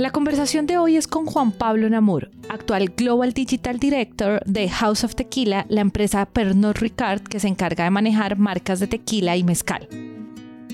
La 0.00 0.12
conversación 0.12 0.64
de 0.64 0.78
hoy 0.78 0.96
es 0.96 1.06
con 1.06 1.26
Juan 1.26 1.52
Pablo 1.52 1.90
Namur, 1.90 2.30
actual 2.48 2.94
Global 2.96 3.34
Digital 3.34 3.78
Director 3.78 4.42
de 4.46 4.66
House 4.70 5.04
of 5.04 5.14
Tequila, 5.14 5.66
la 5.68 5.82
empresa 5.82 6.24
Pernod 6.24 6.78
Ricard 6.78 7.20
que 7.20 7.38
se 7.38 7.48
encarga 7.48 7.84
de 7.84 7.90
manejar 7.90 8.38
marcas 8.38 8.80
de 8.80 8.86
tequila 8.86 9.36
y 9.36 9.44
mezcal. 9.44 9.86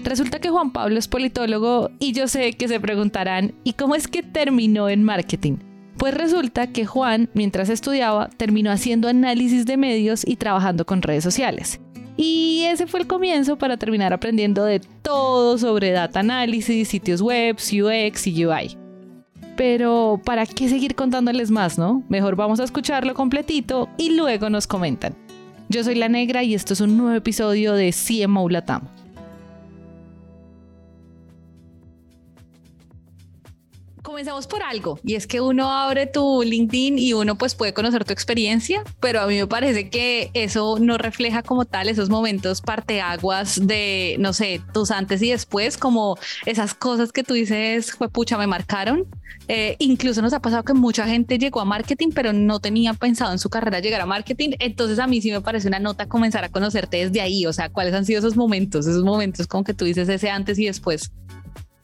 Resulta 0.04 0.39
que 0.39 0.50
Juan 0.50 0.70
Pablo 0.70 0.96
es 0.96 1.09
politólogo 1.09 1.91
y 1.98 2.12
yo 2.12 2.29
sé 2.29 2.52
que 2.52 2.68
se 2.68 2.79
preguntarán, 2.79 3.52
¿y 3.64 3.73
cómo 3.73 3.96
es 3.96 4.07
que 4.07 4.23
terminó 4.23 4.89
en 4.89 5.02
marketing? 5.02 5.56
Pues 5.96 6.14
resulta 6.14 6.68
que 6.68 6.86
Juan, 6.86 7.29
mientras 7.34 7.68
estudiaba, 7.68 8.30
terminó 8.36 8.70
haciendo 8.70 9.08
análisis 9.08 9.66
de 9.66 9.77
medios 9.77 10.24
y 10.24 10.36
trabajando 10.36 10.86
con 10.86 11.02
redes 11.02 11.24
sociales. 11.24 11.80
Y 12.16 12.62
ese 12.68 12.86
fue 12.86 13.00
el 13.00 13.08
comienzo 13.08 13.58
para 13.58 13.77
terminar 13.77 14.12
aprendiendo 14.12 14.64
de 14.64 14.79
todo 15.02 15.58
sobre 15.58 15.90
data 15.90 16.20
análisis, 16.20 16.86
sitios 16.86 17.20
web, 17.20 17.56
UX 17.56 18.29
y 18.29 18.47
UI. 18.47 18.85
Pero, 19.56 20.20
¿para 20.23 20.45
qué 20.45 20.69
seguir 20.69 20.95
contándoles 20.95 21.51
más, 21.51 21.78
no? 21.78 22.02
Mejor 22.09 22.37
vamos 22.37 22.60
a 22.60 22.65
escucharlo 22.65 23.15
completito 23.15 23.88
y 23.96 24.15
luego 24.15 24.51
nos 24.51 24.66
comentan. 24.66 25.15
Yo 25.69 25.82
soy 25.82 25.95
La 25.95 26.09
Negra 26.09 26.45
y 26.45 26.55
esto 26.55 26.74
es 26.74 26.80
un 26.80 26.96
nuevo 26.96 27.16
episodio 27.16 27.73
de 27.73 27.92
CMO 27.92 28.48
Latam. 28.48 28.82
Comenzamos 34.16 34.47
por 34.47 34.62
algo 34.62 34.98
y 35.05 35.15
es 35.15 35.27
que 35.27 35.43
uno 35.43 35.70
abre 35.70 36.06
tu 36.06 36.43
LinkedIn 36.43 36.98
y 36.98 37.12
uno 37.12 37.37
pues 37.37 37.55
puede 37.55 37.74
conocer 37.74 38.07
tu 38.07 38.15
experiencia, 38.15 38.83
pero 38.98 39.20
a 39.20 39.27
mí 39.27 39.37
me 39.37 39.47
parece 39.47 39.91
que 39.91 40.30
eso 40.33 40.79
no 40.80 40.97
refleja 40.97 41.43
como 41.43 41.66
tal 41.66 41.91
esos 41.91 42.09
momentos 42.09 42.62
parteaguas 42.62 43.66
de, 43.66 44.16
no 44.19 44.33
sé, 44.33 44.62
tus 44.73 44.91
antes 44.91 45.21
y 45.21 45.33
después, 45.33 45.77
como 45.77 46.16
esas 46.47 46.73
cosas 46.73 47.12
que 47.12 47.24
tú 47.24 47.34
dices, 47.34 47.93
fue 47.93 48.09
pucha, 48.09 48.38
me 48.38 48.47
marcaron. 48.47 49.05
Eh, 49.49 49.77
incluso 49.80 50.23
nos 50.23 50.33
ha 50.33 50.40
pasado 50.40 50.65
que 50.65 50.73
mucha 50.73 51.07
gente 51.07 51.37
llegó 51.37 51.60
a 51.60 51.66
marketing, 51.66 52.09
pero 52.15 52.33
no 52.33 52.59
tenía 52.59 52.95
pensado 52.95 53.33
en 53.33 53.38
su 53.38 53.51
carrera 53.51 53.80
llegar 53.80 54.01
a 54.01 54.07
marketing. 54.07 54.52
Entonces 54.60 54.99
a 54.99 55.07
mí 55.07 55.21
sí 55.21 55.30
me 55.30 55.43
parece 55.43 55.68
una 55.68 55.79
nota 55.79 56.07
comenzar 56.07 56.43
a 56.43 56.49
conocerte 56.49 57.05
desde 57.05 57.21
ahí. 57.21 57.45
O 57.45 57.52
sea, 57.52 57.68
¿cuáles 57.68 57.93
han 57.93 58.07
sido 58.07 58.21
esos 58.21 58.35
momentos? 58.35 58.87
Esos 58.87 59.05
momentos 59.05 59.46
como 59.46 59.62
que 59.62 59.74
tú 59.74 59.85
dices 59.85 60.09
ese 60.09 60.30
antes 60.30 60.59
y 60.59 60.65
después. 60.65 61.12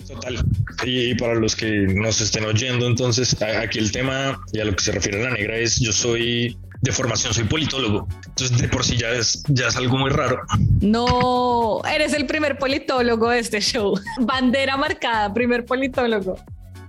Total. 0.06 0.44
Y 0.84 1.14
para 1.14 1.34
los 1.34 1.54
que 1.54 1.70
nos 1.94 2.20
estén 2.20 2.44
oyendo, 2.44 2.86
entonces 2.86 3.40
aquí 3.42 3.78
el 3.78 3.92
tema 3.92 4.40
y 4.52 4.60
a 4.60 4.64
lo 4.64 4.74
que 4.74 4.82
se 4.82 4.92
refiere 4.92 5.20
a 5.20 5.30
la 5.30 5.36
negra 5.36 5.56
es 5.56 5.80
yo 5.80 5.92
soy 5.92 6.56
de 6.82 6.92
formación, 6.92 7.32
soy 7.32 7.44
politólogo. 7.44 8.08
Entonces 8.26 8.58
de 8.58 8.68
por 8.68 8.84
sí 8.84 8.96
ya 8.96 9.10
es, 9.10 9.42
ya 9.48 9.68
es 9.68 9.76
algo 9.76 9.96
muy 9.96 10.10
raro. 10.10 10.40
No, 10.80 11.80
eres 11.84 12.12
el 12.12 12.26
primer 12.26 12.58
politólogo 12.58 13.30
de 13.30 13.38
este 13.38 13.60
show. 13.60 13.98
Bandera 14.20 14.76
marcada, 14.76 15.32
primer 15.32 15.64
politólogo. 15.64 16.36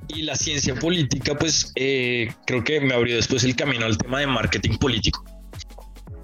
Y 0.10 0.24
la 0.24 0.36
ciencia 0.36 0.76
política, 0.76 1.38
pues 1.38 1.72
eh, 1.76 2.32
creo 2.46 2.64
que 2.64 2.82
me 2.82 2.94
abrió 2.94 3.16
después 3.16 3.44
el 3.44 3.56
camino 3.56 3.86
al 3.86 3.98
tema 3.98 4.20
de 4.20 4.28
marketing 4.28 4.78
político. 4.78 5.24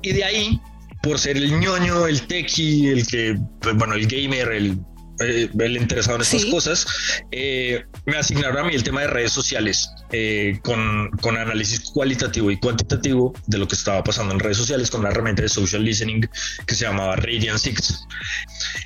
Y 0.01 0.13
de 0.13 0.23
ahí, 0.23 0.61
por 1.01 1.19
ser 1.19 1.37
el 1.37 1.59
ñoño, 1.59 2.07
el 2.07 2.21
tequi, 2.23 2.87
el 2.87 3.07
que, 3.07 3.37
pues, 3.61 3.75
bueno, 3.75 3.93
el 3.93 4.07
gamer, 4.07 4.49
el 4.51 4.79
eh, 5.21 5.49
el 5.59 5.77
interesado 5.77 6.15
en 6.15 6.21
estas 6.21 6.45
cosas, 6.45 6.85
eh, 7.31 7.83
me 8.05 8.17
asignaron 8.17 8.57
a 8.57 8.63
mí 8.63 8.73
el 8.73 8.83
tema 8.83 9.01
de 9.01 9.07
redes 9.07 9.31
sociales 9.31 9.89
eh, 10.11 10.59
con, 10.63 11.09
con, 11.21 11.37
análisis 11.37 11.81
cualitativo 11.91 12.49
y 12.51 12.57
cuantitativo 12.57 13.33
de 13.47 13.57
lo 13.57 13.67
que 13.67 13.75
estaba 13.75 14.03
pasando 14.03 14.33
en 14.33 14.39
redes 14.39 14.57
sociales 14.57 14.89
con 14.89 15.03
la 15.03 15.09
herramienta 15.09 15.41
de 15.41 15.49
social 15.49 15.83
listening 15.83 16.21
que 16.65 16.75
se 16.75 16.85
llamaba 16.85 17.15
Radiant 17.17 17.59
Six. 17.59 18.05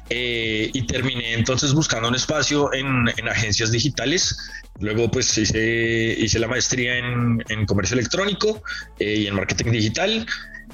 y 0.09 0.81
terminé 0.87 1.33
entonces 1.33 1.73
buscando 1.73 2.09
un 2.09 2.15
espacio 2.15 2.73
en, 2.73 3.09
en 3.17 3.27
agencias 3.27 3.71
digitales. 3.71 4.35
Luego 4.79 5.09
pues 5.11 5.37
hice, 5.37 6.15
hice 6.17 6.39
la 6.39 6.47
maestría 6.47 6.97
en, 6.97 7.43
en 7.49 7.65
comercio 7.65 7.93
electrónico 7.93 8.61
y 8.99 9.27
en 9.27 9.35
marketing 9.35 9.71
digital 9.71 10.25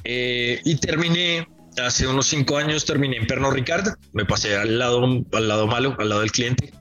y 0.06 0.75
terminé 0.78 1.46
hace 1.80 2.08
unos 2.08 2.28
cinco 2.28 2.58
años 2.58 2.86
terminé 2.86 3.18
en 3.18 3.28
Pernod 3.28 3.54
Ricard, 3.54 3.88
me 4.14 4.26
pasé 4.26 4.56
al 4.56 4.80
lado, 4.80 5.04
al 5.34 5.48
lado 5.48 5.68
malo, 5.68 5.96
al 6.00 6.10
lado 6.10 6.22
del 6.22 6.32
cliente. 6.32 6.72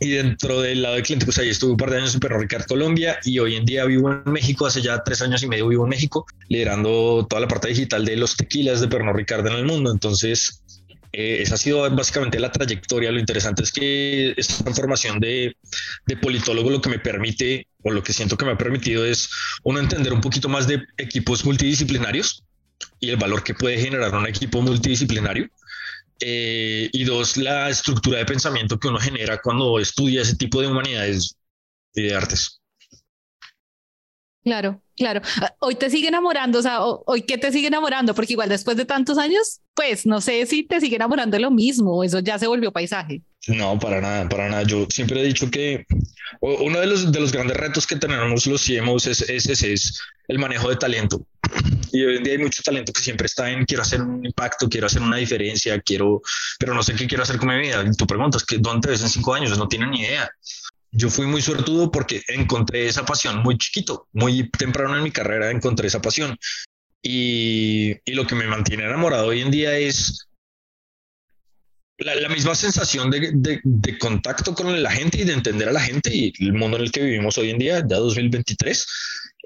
Y 0.00 0.10
dentro 0.10 0.60
del 0.60 0.82
lado 0.82 0.94
del 0.94 1.02
cliente, 1.02 1.24
pues 1.24 1.38
ahí 1.38 1.48
estuve 1.48 1.72
un 1.72 1.76
par 1.76 1.90
de 1.90 1.98
años 1.98 2.14
en 2.14 2.20
Pernod 2.20 2.42
Ricard 2.42 2.66
Colombia 2.66 3.18
y 3.24 3.38
hoy 3.40 3.56
en 3.56 3.64
día 3.64 3.84
vivo 3.84 4.12
en 4.12 4.30
México, 4.30 4.66
hace 4.66 4.80
ya 4.80 5.02
tres 5.02 5.22
años 5.22 5.42
y 5.42 5.48
medio 5.48 5.66
vivo 5.66 5.84
en 5.84 5.90
México, 5.90 6.24
liderando 6.48 7.26
toda 7.28 7.40
la 7.40 7.48
parte 7.48 7.68
digital 7.68 8.04
de 8.04 8.16
los 8.16 8.36
tequilas 8.36 8.80
de 8.80 8.88
Pernod 8.88 9.16
Ricard 9.16 9.46
en 9.46 9.54
el 9.54 9.64
mundo. 9.64 9.90
Entonces, 9.90 10.62
eh, 11.12 11.38
esa 11.40 11.54
ha 11.54 11.58
sido 11.58 11.90
básicamente 11.90 12.38
la 12.38 12.52
trayectoria. 12.52 13.10
Lo 13.10 13.18
interesante 13.18 13.62
es 13.62 13.72
que 13.72 14.34
esta 14.36 14.62
transformación 14.62 15.18
de, 15.18 15.56
de, 16.06 16.16
politólogo 16.16 16.70
lo 16.70 16.80
que 16.80 16.90
me 16.90 16.98
permite, 16.98 17.66
o 17.82 17.90
lo 17.90 18.02
que 18.02 18.12
siento 18.12 18.36
que 18.36 18.44
me 18.44 18.52
ha 18.52 18.58
permitido 18.58 19.04
es, 19.04 19.28
uno, 19.64 19.80
entender 19.80 20.12
un 20.12 20.20
poquito 20.20 20.48
más 20.48 20.68
de 20.68 20.82
equipos 20.96 21.44
multidisciplinarios, 21.44 22.44
y 23.00 23.10
el 23.10 23.16
valor 23.16 23.42
que 23.42 23.54
puede 23.54 23.78
generar 23.78 24.14
un 24.14 24.26
equipo 24.26 24.60
multidisciplinario. 24.62 25.48
Eh, 26.20 26.90
y 26.92 27.04
dos, 27.04 27.36
la 27.36 27.68
estructura 27.68 28.18
de 28.18 28.26
pensamiento 28.26 28.78
que 28.78 28.88
uno 28.88 28.98
genera 28.98 29.40
cuando 29.40 29.78
estudia 29.78 30.22
ese 30.22 30.36
tipo 30.36 30.60
de 30.60 30.66
humanidades 30.66 31.36
y 31.94 32.02
de 32.02 32.14
artes. 32.14 32.60
Claro, 34.42 34.82
claro. 34.96 35.20
Ah, 35.42 35.54
hoy 35.60 35.74
te 35.74 35.90
sigue 35.90 36.08
enamorando, 36.08 36.58
o 36.58 36.62
sea, 36.62 36.80
hoy 36.82 37.22
qué 37.22 37.38
te 37.38 37.52
sigue 37.52 37.68
enamorando, 37.68 38.14
porque 38.14 38.32
igual 38.32 38.48
después 38.48 38.76
de 38.76 38.84
tantos 38.84 39.18
años, 39.18 39.60
pues 39.74 40.06
no 40.06 40.20
sé 40.20 40.46
si 40.46 40.62
te 40.62 40.80
sigue 40.80 40.96
enamorando 40.96 41.38
lo 41.38 41.50
mismo, 41.50 42.02
eso 42.02 42.20
ya 42.20 42.38
se 42.38 42.46
volvió 42.46 42.72
paisaje. 42.72 43.22
No, 43.46 43.78
para 43.78 44.00
nada, 44.00 44.28
para 44.28 44.48
nada. 44.48 44.62
Yo 44.62 44.86
siempre 44.90 45.20
he 45.20 45.24
dicho 45.24 45.50
que 45.50 45.84
uno 46.40 46.80
de 46.80 46.86
los, 46.86 47.12
de 47.12 47.20
los 47.20 47.32
grandes 47.32 47.56
retos 47.56 47.86
que 47.86 47.96
tenemos 47.96 48.46
los 48.46 48.64
CMOs 48.64 49.06
es, 49.06 49.22
es, 49.28 49.62
es 49.62 50.00
el 50.28 50.38
manejo 50.38 50.68
de 50.68 50.76
talento. 50.76 51.26
Y 51.92 52.04
hoy 52.04 52.16
en 52.16 52.22
día 52.22 52.32
hay 52.34 52.38
mucho 52.38 52.62
talento 52.62 52.92
que 52.92 53.02
siempre 53.02 53.26
está 53.26 53.50
en 53.50 53.64
quiero 53.64 53.82
hacer 53.82 54.02
un 54.02 54.24
impacto, 54.24 54.68
quiero 54.68 54.86
hacer 54.86 55.02
una 55.02 55.16
diferencia, 55.16 55.80
quiero, 55.80 56.22
pero 56.58 56.74
no 56.74 56.82
sé 56.82 56.94
qué 56.94 57.06
quiero 57.06 57.22
hacer 57.22 57.38
con 57.38 57.48
mi 57.48 57.58
vida. 57.58 57.84
Y 57.86 57.96
tú 57.96 58.06
preguntas, 58.06 58.44
que 58.44 58.58
¿dónde 58.58 58.86
te 58.86 58.90
ves 58.92 59.02
en 59.02 59.08
cinco 59.08 59.34
años? 59.34 59.56
No 59.56 59.68
tienen 59.68 59.90
ni 59.90 60.00
idea. 60.00 60.30
Yo 60.90 61.10
fui 61.10 61.26
muy 61.26 61.42
suertudo 61.42 61.90
porque 61.90 62.22
encontré 62.28 62.86
esa 62.86 63.04
pasión 63.04 63.42
muy 63.42 63.58
chiquito, 63.58 64.08
muy 64.12 64.48
temprano 64.50 64.96
en 64.96 65.02
mi 65.02 65.10
carrera 65.10 65.50
encontré 65.50 65.88
esa 65.88 66.00
pasión. 66.00 66.36
Y, 67.02 67.92
y 68.04 68.14
lo 68.14 68.26
que 68.26 68.34
me 68.34 68.46
mantiene 68.46 68.84
enamorado 68.84 69.28
hoy 69.28 69.40
en 69.40 69.50
día 69.50 69.76
es 69.78 70.28
la, 71.98 72.28
misma 72.28 72.54
sensación 72.54 73.10
de, 73.10 73.60
de, 73.64 73.98
contacto 73.98 74.54
con 74.54 74.82
la 74.82 74.90
gente 74.90 75.18
y 75.18 75.24
de 75.24 75.32
entender 75.32 75.68
a 75.68 75.72
la 75.72 75.80
gente 75.80 76.14
y 76.14 76.32
el 76.38 76.52
mundo 76.52 76.76
en 76.76 76.84
el 76.84 76.92
que 76.92 77.02
vivimos 77.02 77.36
hoy 77.38 77.50
en 77.50 77.58
día, 77.58 77.80
ya 77.80 77.96
2023, 77.96 78.86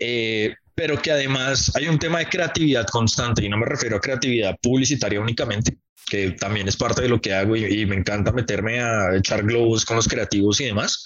eh, 0.01 0.55
pero 0.75 1.01
que 1.01 1.11
además 1.11 1.71
hay 1.77 1.89
un 1.89 1.99
tema 1.99 2.19
de 2.19 2.27
creatividad 2.27 2.87
constante 2.87 3.45
y 3.45 3.49
no 3.49 3.59
me 3.59 3.67
refiero 3.67 3.97
a 3.97 4.01
creatividad 4.01 4.57
publicitaria 4.61 5.21
únicamente, 5.21 5.77
que 6.07 6.33
también 6.33 6.69
es 6.69 6.77
parte 6.77 7.03
de 7.03 7.09
lo 7.09 7.21
que 7.21 7.35
hago 7.35 7.57
y, 7.57 7.87
me 7.87 7.97
encanta 7.97 8.33
meterme 8.33 8.81
a 8.81 9.17
echar 9.17 9.43
globos 9.43 9.85
con 9.85 9.97
los 9.97 10.09
creativos 10.09 10.61
y 10.61 10.67
demás. 10.67 11.05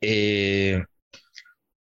Eh, 0.00 0.82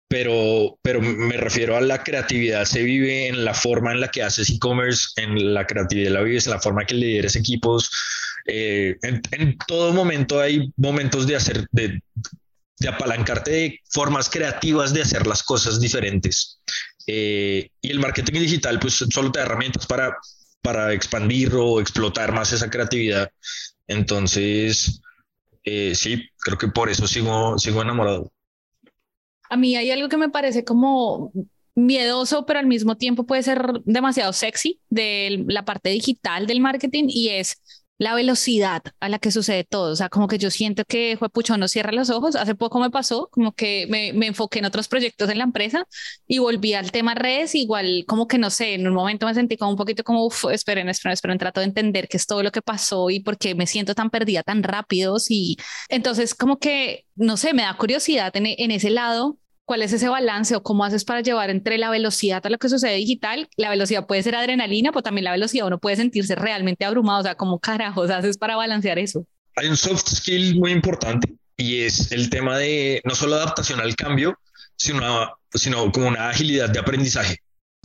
pero, 0.09 0.79
pero 0.81 1.03
me 1.03 1.37
refiero 1.37 1.77
a 1.77 1.83
la 1.83 2.03
creatividad, 2.03 2.65
se 2.65 2.83
vive 2.83 3.29
en 3.29 3.45
la 3.45 3.53
forma 3.53 3.93
en 3.93 4.01
la 4.01 4.09
que 4.09 4.23
haces 4.23 4.49
e-commerce, 4.49 5.09
en 5.17 5.53
la 5.53 5.67
creatividad 5.67 6.13
la 6.13 6.23
vives 6.23 6.47
en 6.47 6.55
la 6.55 6.61
forma 6.61 6.87
que 6.87 6.95
lideres 6.95 7.37
equipos, 7.37 7.91
eh, 8.51 8.97
en, 9.03 9.59
todo 9.67 9.93
momento 9.93 10.41
hay 10.41 10.73
momentos 10.77 11.27
de 11.27 11.37
hacer, 11.37 11.67
de, 11.71 12.01
de, 12.79 12.89
apalancarte 12.89 13.51
de 13.51 13.81
formas 13.91 14.31
creativas 14.31 14.95
de 14.95 15.03
hacer 15.03 15.27
las 15.27 15.43
cosas 15.43 15.79
diferentes. 15.79 16.59
Eh, 17.11 17.71
y 17.81 17.91
el 17.91 18.01
marketing 18.01 18.35
digital, 18.35 18.79
pues 18.79 19.03
solo 19.11 19.33
te 19.33 19.39
da 19.39 19.47
herramientas 19.47 19.87
para, 19.87 20.15
para 20.61 20.93
expandir 20.93 21.55
o 21.55 21.81
explotar 21.81 22.33
más 22.33 22.53
esa 22.53 22.69
creatividad. 22.69 23.31
Entonces, 23.87 25.01
eh, 25.65 25.95
sí, 25.95 26.29
creo 26.37 26.59
que 26.59 26.69
por 26.69 26.91
eso 26.91 27.07
sigo, 27.07 27.59
sigo 27.59 27.81
enamorado. 27.81 28.31
A 29.49 29.57
mí 29.57 29.75
hay 29.75 29.91
algo 29.91 30.11
que 30.11 30.19
me 30.19 30.29
parece 30.29 30.65
como 30.65 31.33
miedoso, 31.75 32.45
pero 32.45 32.59
al 32.59 32.67
mismo 32.67 32.99
tiempo 32.99 33.25
puede 33.25 33.43
ser 33.43 33.81
demasiado 33.87 34.35
sexy 34.35 34.79
de 34.91 35.45
la 35.49 35.65
parte 35.65 35.89
digital 35.89 36.47
del 36.47 36.61
marketing 36.61 37.05
y 37.09 37.31
es 37.31 37.63
la 37.99 38.15
velocidad 38.15 38.83
a 39.01 39.09
la 39.09 39.19
que 39.19 39.33
sucede 39.33 39.65
todo. 39.65 39.93
O 39.93 39.97
sea, 39.97 40.09
como 40.09 40.29
que 40.29 40.39
yo 40.39 40.51
siento 40.51 40.85
que 40.85 41.17
fue 41.19 41.29
pucho, 41.29 41.57
no 41.57 41.69
cierra 41.69 41.93
los 41.93 42.11
ojos. 42.11 42.37
Hace 42.37 42.55
poco 42.55 42.79
me 42.81 42.91
pasó, 42.91 43.29
como 43.33 43.53
que 43.53 43.87
me, 43.91 44.13
me, 44.13 44.29
enfoqué 44.29 44.61
en 44.61 44.67
otros 44.67 44.89
proyectos 44.89 45.29
en 45.31 45.39
la 45.39 45.45
empresa 45.45 45.87
y 46.27 46.39
volví 46.39 46.75
al 46.75 46.93
tema 46.93 47.15
redes. 47.15 47.55
Igual, 47.55 48.05
como 48.07 48.29
que 48.29 48.39
no 48.39 48.51
sé, 48.51 48.75
en 48.75 48.87
un 48.87 48.95
momento 48.95 49.27
me 49.27 49.35
sentí 49.35 49.57
como 49.57 49.73
un 49.73 49.77
poquito 49.77 50.05
como, 50.05 50.25
uff, 50.25 50.47
esperen, 50.53 50.89
esperen, 50.89 51.13
esperen, 51.15 51.39
trato 51.39 51.61
de 51.61 51.67
entender 51.67 52.09
qué 52.09 52.17
es 52.17 52.27
todo 52.27 52.43
lo 52.43 52.53
que 52.53 52.63
pasó 52.63 53.11
y 53.11 53.21
por 53.21 53.37
qué 53.37 53.55
me 53.55 53.67
siento 53.67 53.95
tan 53.95 54.11
perdida 54.11 54.43
tan 54.43 54.63
rápido. 54.63 55.17
Y 55.29 55.57
entonces, 55.89 56.35
como 56.35 56.59
que, 56.59 57.05
no 57.17 57.37
sé, 57.37 57.53
me 57.53 57.63
da 57.63 57.77
curiosidad 57.77 58.35
en, 58.37 58.47
en 58.47 58.71
ese 58.71 58.91
lado 58.91 59.39
¿Cuál 59.69 59.83
es 59.83 59.93
ese 59.93 60.09
balance 60.09 60.57
o 60.57 60.63
cómo 60.63 60.83
haces 60.83 61.05
para 61.05 61.21
llevar 61.21 61.51
entre 61.51 61.77
la 61.77 61.91
velocidad 61.91 62.41
a 62.43 62.49
lo 62.49 62.57
que 62.57 62.71
sucede 62.71 62.95
digital? 62.95 63.51
La 63.59 63.69
velocidad 63.69 64.07
puede 64.07 64.23
ser 64.23 64.35
adrenalina, 64.35 64.93
pero 64.93 65.03
también 65.03 65.25
la 65.27 65.33
velocidad 65.33 65.67
uno 65.67 65.79
puede 65.79 65.97
sentirse 65.97 66.35
realmente 66.35 66.87
abrumado. 66.87 67.21
O 67.21 67.23
sea, 67.23 67.35
¿cómo 67.35 67.59
carajos 67.59 68.09
haces 68.09 68.39
para 68.39 68.57
balancear 68.57 68.99
eso? 68.99 69.27
Hay 69.57 69.69
un 69.69 69.77
soft 69.77 70.09
skill 70.09 70.59
muy 70.59 70.73
importante 70.73 71.35
y 71.59 71.83
es 71.83 72.13
el 72.13 72.31
tema 72.31 72.57
de 72.57 73.03
no 73.05 73.15
solo 73.15 73.35
adaptación 73.35 73.79
al 73.81 73.95
cambio, 73.95 74.39
sino, 74.75 75.37
sino 75.53 75.93
como 75.93 76.09
una 76.09 76.31
agilidad 76.31 76.71
de 76.71 76.79
aprendizaje. 76.79 77.43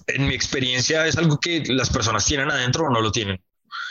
En 0.08 0.26
mi 0.26 0.36
experiencia 0.36 1.06
es 1.06 1.18
algo 1.18 1.38
que 1.38 1.66
las 1.68 1.90
personas 1.90 2.24
tienen 2.24 2.50
adentro 2.50 2.86
o 2.86 2.92
no 2.92 3.02
lo 3.02 3.12
tienen. 3.12 3.44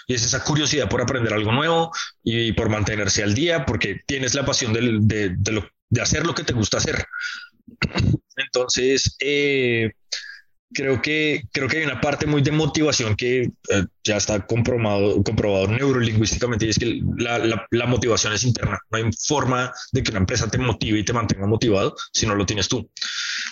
Y 0.06 0.14
es 0.14 0.24
esa 0.24 0.42
curiosidad 0.42 0.88
por 0.88 1.02
aprender 1.02 1.34
algo 1.34 1.52
nuevo 1.52 1.92
y 2.24 2.52
por 2.52 2.70
mantenerse 2.70 3.22
al 3.22 3.34
día, 3.34 3.66
porque 3.66 4.00
tienes 4.06 4.32
la 4.32 4.46
pasión 4.46 4.72
de, 4.72 4.96
de, 5.02 5.36
de 5.90 6.00
hacer 6.00 6.24
lo 6.24 6.34
que 6.34 6.42
te 6.44 6.54
gusta 6.54 6.78
hacer. 6.78 7.06
Entonces, 8.36 9.16
eh, 9.20 9.90
creo 10.72 11.00
que, 11.02 11.42
creo 11.52 11.68
que 11.68 11.78
hay 11.78 11.84
una 11.84 12.00
parte 12.00 12.26
muy 12.26 12.42
de 12.42 12.50
motivación 12.50 13.14
que 13.14 13.42
eh, 13.42 13.84
ya 14.04 14.16
está 14.16 14.46
comprobado, 14.46 15.22
comprobado 15.22 15.68
neurolingüísticamente 15.68 16.66
y 16.66 16.70
es 16.70 16.78
que 16.78 17.00
la, 17.18 17.66
la, 17.70 17.86
motivación 17.86 18.32
es 18.32 18.44
interna. 18.44 18.78
No 18.90 18.98
hay 18.98 19.04
forma 19.26 19.72
de 19.92 20.02
que 20.02 20.10
una 20.10 20.20
empresa 20.20 20.48
te 20.48 20.58
motive 20.58 20.98
y 20.98 21.04
te 21.04 21.12
mantenga 21.12 21.46
motivado 21.46 21.94
si 22.12 22.26
no 22.26 22.34
lo 22.34 22.46
tienes 22.46 22.68
tú. 22.68 22.88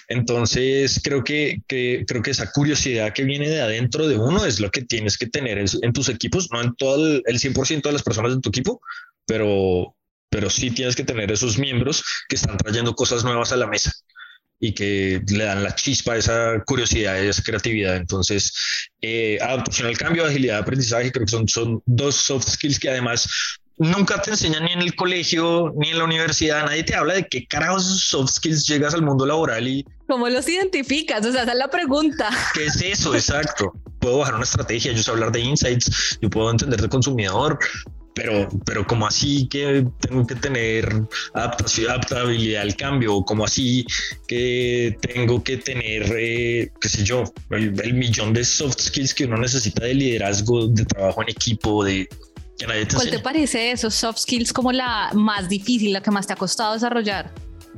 Entonces, 0.08 1.00
creo 1.02 1.22
que, 1.22 1.62
que, 1.68 2.04
creo 2.06 2.22
que 2.22 2.30
esa 2.30 2.50
curiosidad 2.50 3.12
que 3.12 3.24
viene 3.24 3.48
de 3.48 3.60
adentro 3.60 4.08
de 4.08 4.18
uno 4.18 4.44
es 4.44 4.60
lo 4.60 4.70
que 4.70 4.82
tienes 4.82 5.18
que 5.18 5.26
tener 5.26 5.58
en, 5.58 5.92
tus 5.92 6.08
equipos, 6.08 6.48
no 6.50 6.60
en 6.60 6.74
todo 6.74 7.06
el, 7.06 7.22
el 7.26 7.38
100% 7.38 7.82
de 7.82 7.92
las 7.92 8.02
personas 8.02 8.34
de 8.34 8.40
tu 8.40 8.48
equipo, 8.48 8.80
pero, 9.26 9.94
pero 10.28 10.50
sí 10.50 10.70
tienes 10.70 10.96
que 10.96 11.04
tener 11.04 11.30
esos 11.30 11.58
miembros 11.58 12.02
que 12.28 12.36
están 12.36 12.56
trayendo 12.56 12.94
cosas 12.94 13.24
nuevas 13.24 13.52
a 13.52 13.56
la 13.56 13.66
mesa 13.66 13.92
y 14.60 14.72
que 14.72 15.22
le 15.28 15.44
dan 15.44 15.62
la 15.62 15.74
chispa, 15.74 16.16
esa 16.16 16.62
curiosidad, 16.66 17.18
esa 17.18 17.42
creatividad. 17.42 17.96
Entonces, 17.96 18.52
eh, 19.00 19.38
adaptación 19.40 19.88
al 19.88 19.96
cambio, 19.96 20.26
agilidad 20.26 20.56
de 20.56 20.60
aprendizaje, 20.60 21.10
creo 21.10 21.24
que 21.24 21.30
son, 21.30 21.48
son 21.48 21.82
dos 21.86 22.16
soft 22.16 22.46
skills 22.46 22.78
que 22.78 22.90
además 22.90 23.26
nunca 23.78 24.20
te 24.20 24.30
enseñan 24.30 24.64
ni 24.64 24.72
en 24.72 24.82
el 24.82 24.94
colegio 24.94 25.72
ni 25.76 25.88
en 25.88 25.98
la 25.98 26.04
universidad. 26.04 26.66
Nadie 26.66 26.84
te 26.84 26.94
habla 26.94 27.14
de 27.14 27.26
qué 27.26 27.46
carajos 27.46 28.02
soft 28.02 28.32
skills 28.32 28.66
llegas 28.66 28.92
al 28.92 29.02
mundo 29.02 29.24
laboral 29.24 29.66
y... 29.66 29.84
¿Cómo 30.06 30.28
los 30.28 30.46
identificas? 30.46 31.24
O 31.24 31.32
sea, 31.32 31.42
esa 31.42 31.52
es 31.52 31.58
la 31.58 31.70
pregunta. 31.70 32.28
¿Qué 32.54 32.66
es 32.66 32.80
eso? 32.82 33.14
Exacto. 33.14 33.72
Puedo 33.98 34.18
bajar 34.18 34.34
una 34.34 34.44
estrategia, 34.44 34.92
yo 34.92 35.02
sé 35.02 35.10
hablar 35.10 35.32
de 35.32 35.40
insights, 35.40 36.18
yo 36.20 36.28
puedo 36.28 36.50
entender 36.50 36.80
de 36.80 36.88
consumidor, 36.88 37.58
pero, 38.14 38.48
pero 38.64 38.86
como 38.86 39.06
así 39.06 39.46
que 39.48 39.86
tengo 40.00 40.26
que 40.26 40.34
tener 40.34 40.88
adaptación, 41.34 41.90
adaptabilidad 41.90 42.62
al 42.62 42.76
cambio, 42.76 43.22
como 43.22 43.44
así 43.44 43.86
que 44.26 44.96
tengo 45.00 45.42
que 45.42 45.58
tener, 45.58 46.12
eh, 46.16 46.70
qué 46.80 46.88
sé 46.88 47.04
yo, 47.04 47.24
el, 47.50 47.94
millón 47.94 48.32
de 48.32 48.44
soft 48.44 48.80
skills 48.80 49.14
que 49.14 49.24
uno 49.24 49.36
necesita 49.36 49.84
de 49.84 49.94
liderazgo, 49.94 50.68
de 50.68 50.84
trabajo 50.84 51.22
en 51.22 51.30
equipo, 51.30 51.84
de 51.84 52.08
que 52.58 52.66
nadie 52.66 52.86
te 52.86 52.96
¿Cuál 52.96 53.10
te 53.10 53.18
parece 53.20 53.70
esos 53.70 53.94
soft 53.94 54.18
skills 54.18 54.52
como 54.52 54.72
la 54.72 55.10
más 55.14 55.48
difícil, 55.48 55.92
la 55.92 56.02
que 56.02 56.10
más 56.10 56.26
te 56.26 56.32
ha 56.32 56.36
costado 56.36 56.74
desarrollar 56.74 57.32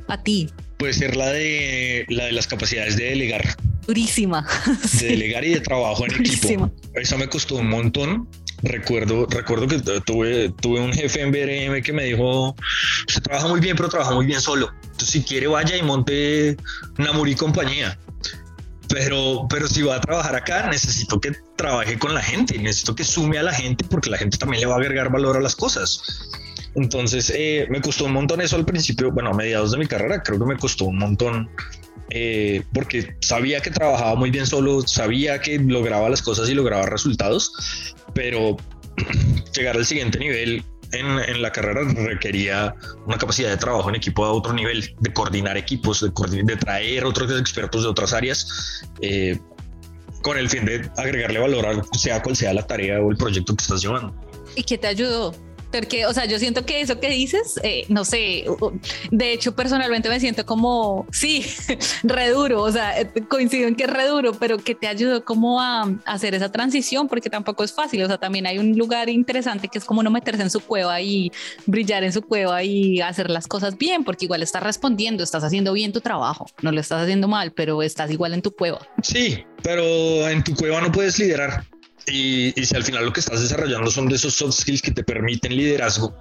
a 0.08 0.22
ti? 0.22 0.48
Puede 0.78 0.94
ser 0.94 1.16
la 1.16 1.30
de, 1.30 2.04
la 2.08 2.24
de 2.24 2.32
las 2.32 2.46
capacidades 2.46 2.96
de 2.96 3.04
delegar. 3.04 3.56
Durísima. 3.86 4.46
De 5.00 5.08
delegar 5.08 5.44
y 5.44 5.54
de 5.54 5.60
trabajo 5.60 6.04
en 6.06 6.14
equipo. 6.14 6.72
Eso 6.94 7.18
me 7.18 7.28
costó 7.28 7.56
un 7.56 7.68
montón 7.68 8.28
recuerdo, 8.62 9.26
recuerdo 9.26 9.66
que 9.66 9.78
tuve, 10.00 10.50
tuve 10.60 10.80
un 10.80 10.92
jefe 10.92 11.20
en 11.20 11.30
BRM 11.32 11.82
que 11.82 11.92
me 11.92 12.04
dijo, 12.04 12.54
se 13.08 13.20
trabaja 13.20 13.48
muy 13.48 13.60
bien, 13.60 13.76
pero 13.76 13.88
trabaja 13.88 14.12
muy 14.12 14.26
bien 14.26 14.40
solo. 14.40 14.70
Entonces, 14.82 15.08
si 15.08 15.22
quiere, 15.22 15.46
vaya 15.46 15.76
y 15.76 15.82
monte 15.82 16.56
Namur 16.98 17.28
y 17.28 17.34
compañía. 17.34 17.98
Pero, 18.88 19.46
pero 19.48 19.66
si 19.68 19.82
va 19.82 19.96
a 19.96 20.00
trabajar 20.00 20.36
acá, 20.36 20.68
necesito 20.68 21.18
que 21.20 21.32
trabaje 21.56 21.98
con 21.98 22.12
la 22.12 22.22
gente, 22.22 22.58
necesito 22.58 22.94
que 22.94 23.04
sume 23.04 23.38
a 23.38 23.42
la 23.42 23.54
gente 23.54 23.84
porque 23.88 24.10
la 24.10 24.18
gente 24.18 24.36
también 24.36 24.60
le 24.60 24.66
va 24.66 24.74
a 24.74 24.78
agregar 24.78 25.10
valor 25.10 25.36
a 25.36 25.40
las 25.40 25.56
cosas. 25.56 26.28
Entonces, 26.74 27.32
eh, 27.34 27.66
me 27.70 27.80
costó 27.80 28.04
un 28.04 28.12
montón 28.12 28.40
eso 28.40 28.56
al 28.56 28.64
principio, 28.64 29.10
bueno, 29.12 29.30
a 29.30 29.34
mediados 29.34 29.72
de 29.72 29.78
mi 29.78 29.86
carrera, 29.86 30.22
creo 30.22 30.38
que 30.38 30.44
me 30.44 30.56
costó 30.56 30.86
un 30.86 30.98
montón 30.98 31.50
eh, 32.10 32.62
porque 32.74 33.16
sabía 33.20 33.60
que 33.60 33.70
trabajaba 33.70 34.14
muy 34.16 34.30
bien 34.30 34.46
solo, 34.46 34.82
sabía 34.82 35.40
que 35.40 35.58
lograba 35.58 36.10
las 36.10 36.20
cosas 36.20 36.48
y 36.50 36.54
lograba 36.54 36.84
resultados, 36.84 37.94
pero 38.14 38.56
llegar 39.54 39.76
al 39.76 39.86
siguiente 39.86 40.18
nivel 40.18 40.64
en, 40.92 41.42
la 41.42 41.50
carrera 41.50 41.82
requería 41.94 42.74
una 43.06 43.16
capacidad 43.16 43.48
de 43.48 43.56
trabajo 43.56 43.88
en 43.88 43.94
equipo 43.94 44.24
a 44.24 44.32
otro 44.32 44.52
nivel, 44.52 44.94
de 45.00 45.12
coordinar 45.12 45.56
equipos, 45.56 46.00
de, 46.00 46.42
de 46.42 46.56
traer 46.56 47.04
otros 47.04 47.30
expertos 47.40 47.82
de 47.82 47.88
otras 47.88 48.12
áreas, 48.12 48.84
eh, 49.00 49.38
con 50.22 50.38
el 50.38 50.48
fin 50.48 50.64
de 50.64 50.88
agregarle 50.96 51.40
valor 51.40 51.84
sea 51.98 52.22
cual 52.22 52.36
sea 52.36 52.52
la 52.54 52.66
tarea 52.66 53.00
o 53.00 53.10
el 53.10 53.16
proyecto 53.16 53.56
que 53.56 53.62
estás 53.62 53.82
llevando. 53.82 54.14
¿Y 54.54 54.62
qué 54.62 54.78
te 54.78 54.86
ayudó? 54.86 55.34
Porque, 55.72 56.06
o 56.06 56.12
sea, 56.12 56.26
yo 56.26 56.38
siento 56.38 56.64
que 56.66 56.80
eso 56.80 57.00
que 57.00 57.08
dices, 57.08 57.58
eh, 57.62 57.86
no 57.88 58.04
sé, 58.04 58.44
de 59.10 59.32
hecho 59.32 59.54
personalmente 59.54 60.08
me 60.08 60.20
siento 60.20 60.44
como, 60.44 61.06
sí, 61.10 61.44
re 62.02 62.30
duro, 62.30 62.62
o 62.62 62.70
sea, 62.70 63.00
eh, 63.00 63.10
coincido 63.28 63.68
en 63.68 63.74
que 63.74 63.84
es 63.84 63.90
re 63.90 64.06
duro, 64.06 64.32
pero 64.34 64.58
que 64.58 64.74
te 64.74 64.86
ayudó 64.86 65.24
como 65.24 65.60
a, 65.60 65.88
hacer 66.04 66.34
esa 66.34 66.52
transición, 66.52 67.08
porque 67.08 67.30
tampoco 67.30 67.64
es 67.64 67.72
fácil, 67.72 68.02
o 68.02 68.06
sea, 68.06 68.18
también 68.18 68.46
hay 68.46 68.58
un 68.58 68.76
lugar 68.76 69.08
interesante 69.08 69.68
que 69.68 69.78
es 69.78 69.84
como 69.84 70.02
no 70.02 70.10
meterse 70.10 70.42
en 70.42 70.50
su 70.50 70.60
cueva 70.60 71.00
y 71.00 71.32
brillar 71.66 72.04
en 72.04 72.12
su 72.12 72.22
cueva 72.22 72.62
y 72.62 73.00
hacer 73.00 73.30
las 73.30 73.46
cosas 73.46 73.78
bien, 73.78 74.04
porque 74.04 74.26
igual 74.26 74.42
estás 74.42 74.62
respondiendo, 74.62 75.24
estás 75.24 75.42
haciendo 75.44 75.72
bien 75.72 75.92
tu 75.92 76.00
trabajo, 76.00 76.46
no 76.60 76.72
lo 76.72 76.80
estás 76.80 77.02
haciendo 77.02 77.28
mal, 77.28 77.52
pero 77.52 77.82
estás 77.82 78.10
igual 78.10 78.34
en 78.34 78.42
tu 78.42 78.52
cueva. 78.54 78.80
Sí, 79.02 79.44
pero 79.62 80.28
en 80.28 80.44
tu 80.44 80.54
cueva 80.54 80.80
no 80.80 80.92
puedes 80.92 81.18
liderar. 81.18 81.64
Y, 82.06 82.52
si 82.52 82.74
al 82.74 82.82
final 82.82 83.04
lo 83.04 83.12
que 83.12 83.20
estás 83.20 83.40
desarrollando 83.40 83.90
son 83.90 84.08
de 84.08 84.16
esos 84.16 84.34
soft 84.34 84.54
skills 84.54 84.82
que 84.82 84.90
te 84.90 85.04
permiten 85.04 85.56
liderazgo, 85.56 86.14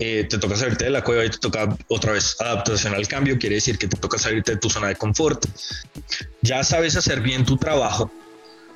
eh, 0.00 0.26
te 0.28 0.38
toca 0.38 0.56
salirte 0.56 0.84
de 0.84 0.90
la 0.90 1.04
cueva 1.04 1.24
y 1.24 1.30
te 1.30 1.38
toca 1.38 1.76
otra 1.88 2.12
vez 2.12 2.36
adaptación 2.40 2.94
al 2.94 3.06
cambio, 3.06 3.38
quiere 3.38 3.56
decir 3.56 3.78
que 3.78 3.86
te 3.86 3.96
toca 3.96 4.18
salirte 4.18 4.52
de 4.52 4.58
tu 4.58 4.68
zona 4.68 4.88
de 4.88 4.96
confort. 4.96 5.46
Ya 6.42 6.64
sabes 6.64 6.96
hacer 6.96 7.20
bien 7.20 7.44
tu 7.44 7.56
trabajo, 7.56 8.10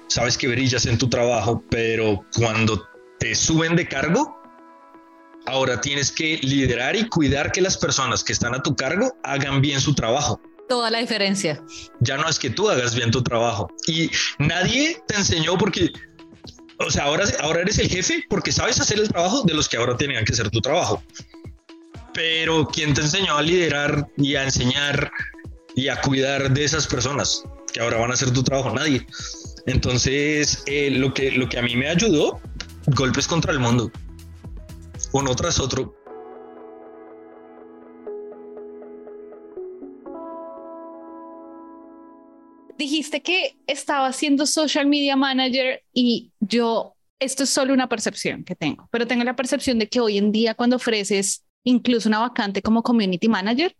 sabes 0.06 0.38
que 0.38 0.49
brillas 0.49 0.87
en 0.87 0.99
tu 0.99 1.08
trabajo, 1.08 1.64
pero 1.70 2.25
cuando 2.37 2.87
te 3.19 3.35
suben 3.35 3.75
de 3.75 3.88
cargo, 3.88 4.40
ahora 5.46 5.81
tienes 5.81 6.12
que 6.12 6.38
liderar 6.43 6.94
y 6.94 7.08
cuidar 7.08 7.50
que 7.50 7.61
las 7.61 7.76
personas 7.76 8.23
que 8.23 8.32
están 8.32 8.55
a 8.55 8.62
tu 8.62 8.76
cargo 8.76 9.17
hagan 9.25 9.61
bien 9.61 9.81
su 9.81 9.94
trabajo 9.94 10.40
toda 10.69 10.90
la 10.90 10.99
diferencia. 10.99 11.61
Ya 12.00 12.17
no 12.17 12.29
es 12.29 12.38
que 12.38 12.50
tú 12.50 12.69
hagas 12.69 12.94
bien 12.94 13.11
tu 13.11 13.23
trabajo. 13.23 13.69
Y 13.87 14.11
nadie 14.38 15.02
te 15.08 15.17
enseñó 15.17 15.58
porque 15.58 15.90
o 16.86 16.90
sea, 16.90 17.04
ahora, 17.04 17.25
ahora 17.40 17.60
eres 17.62 17.78
el 17.78 17.88
jefe 17.88 18.25
porque 18.28 18.52
sabes 18.52 18.80
hacer 18.80 18.98
el 18.98 19.08
trabajo 19.08 19.42
de 19.42 19.54
los 19.54 19.69
que 19.69 19.76
ahora 19.76 19.96
tenían 19.96 20.25
que 20.25 20.32
hacer 20.32 20.50
tu 20.50 20.60
trabajo. 20.60 21.02
Pero 22.14 22.66
¿quién 22.66 22.94
te 22.94 23.02
enseñó 23.02 23.36
a 23.36 23.42
liderar 23.42 24.08
y 24.16 24.35
a 24.35 24.44
enseñar 24.44 25.11
y 25.76 25.88
a 25.88 26.00
cuidar 26.00 26.52
de 26.52 26.64
esas 26.64 26.87
personas 26.87 27.44
que 27.73 27.80
ahora 27.80 27.99
van 27.99 28.11
a 28.11 28.14
hacer 28.14 28.32
tu 28.32 28.42
trabajo? 28.42 28.75
Nadie. 28.75 29.06
Entonces, 29.66 30.62
eh, 30.66 30.90
lo, 30.90 31.12
que, 31.12 31.30
lo 31.32 31.49
que 31.49 31.58
a 31.58 31.62
mí 31.62 31.76
me 31.76 31.88
ayudó, 31.88 32.40
golpes 32.87 33.28
contra 33.28 33.52
el 33.52 33.61
mundo, 33.61 33.92
uno 35.12 35.35
tras 35.37 35.61
otro, 35.61 35.94
dijiste 42.78 43.23
que 43.23 43.58
estaba 43.66 44.12
siendo 44.12 44.47
social 44.47 44.87
media 44.87 45.16
manager 45.16 45.82
y 45.92 46.32
yo, 46.40 46.94
esto 47.18 47.42
es 47.42 47.50
solo 47.50 47.75
una 47.75 47.88
percepción 47.88 48.44
que 48.44 48.54
tengo, 48.54 48.88
pero 48.90 49.06
tengo 49.06 49.25
la 49.25 49.37
percepción 49.37 49.78
de 49.78 49.88
que 49.88 50.00
hoy 50.00 50.16
en 50.16 50.32
día 50.32 50.54
cuando 50.54 50.76
ofreces 50.76 51.44
incluso 51.64 52.08
una 52.08 52.20
vacante 52.20 52.62
como 52.62 52.82
community 52.82 53.28
manager, 53.28 53.76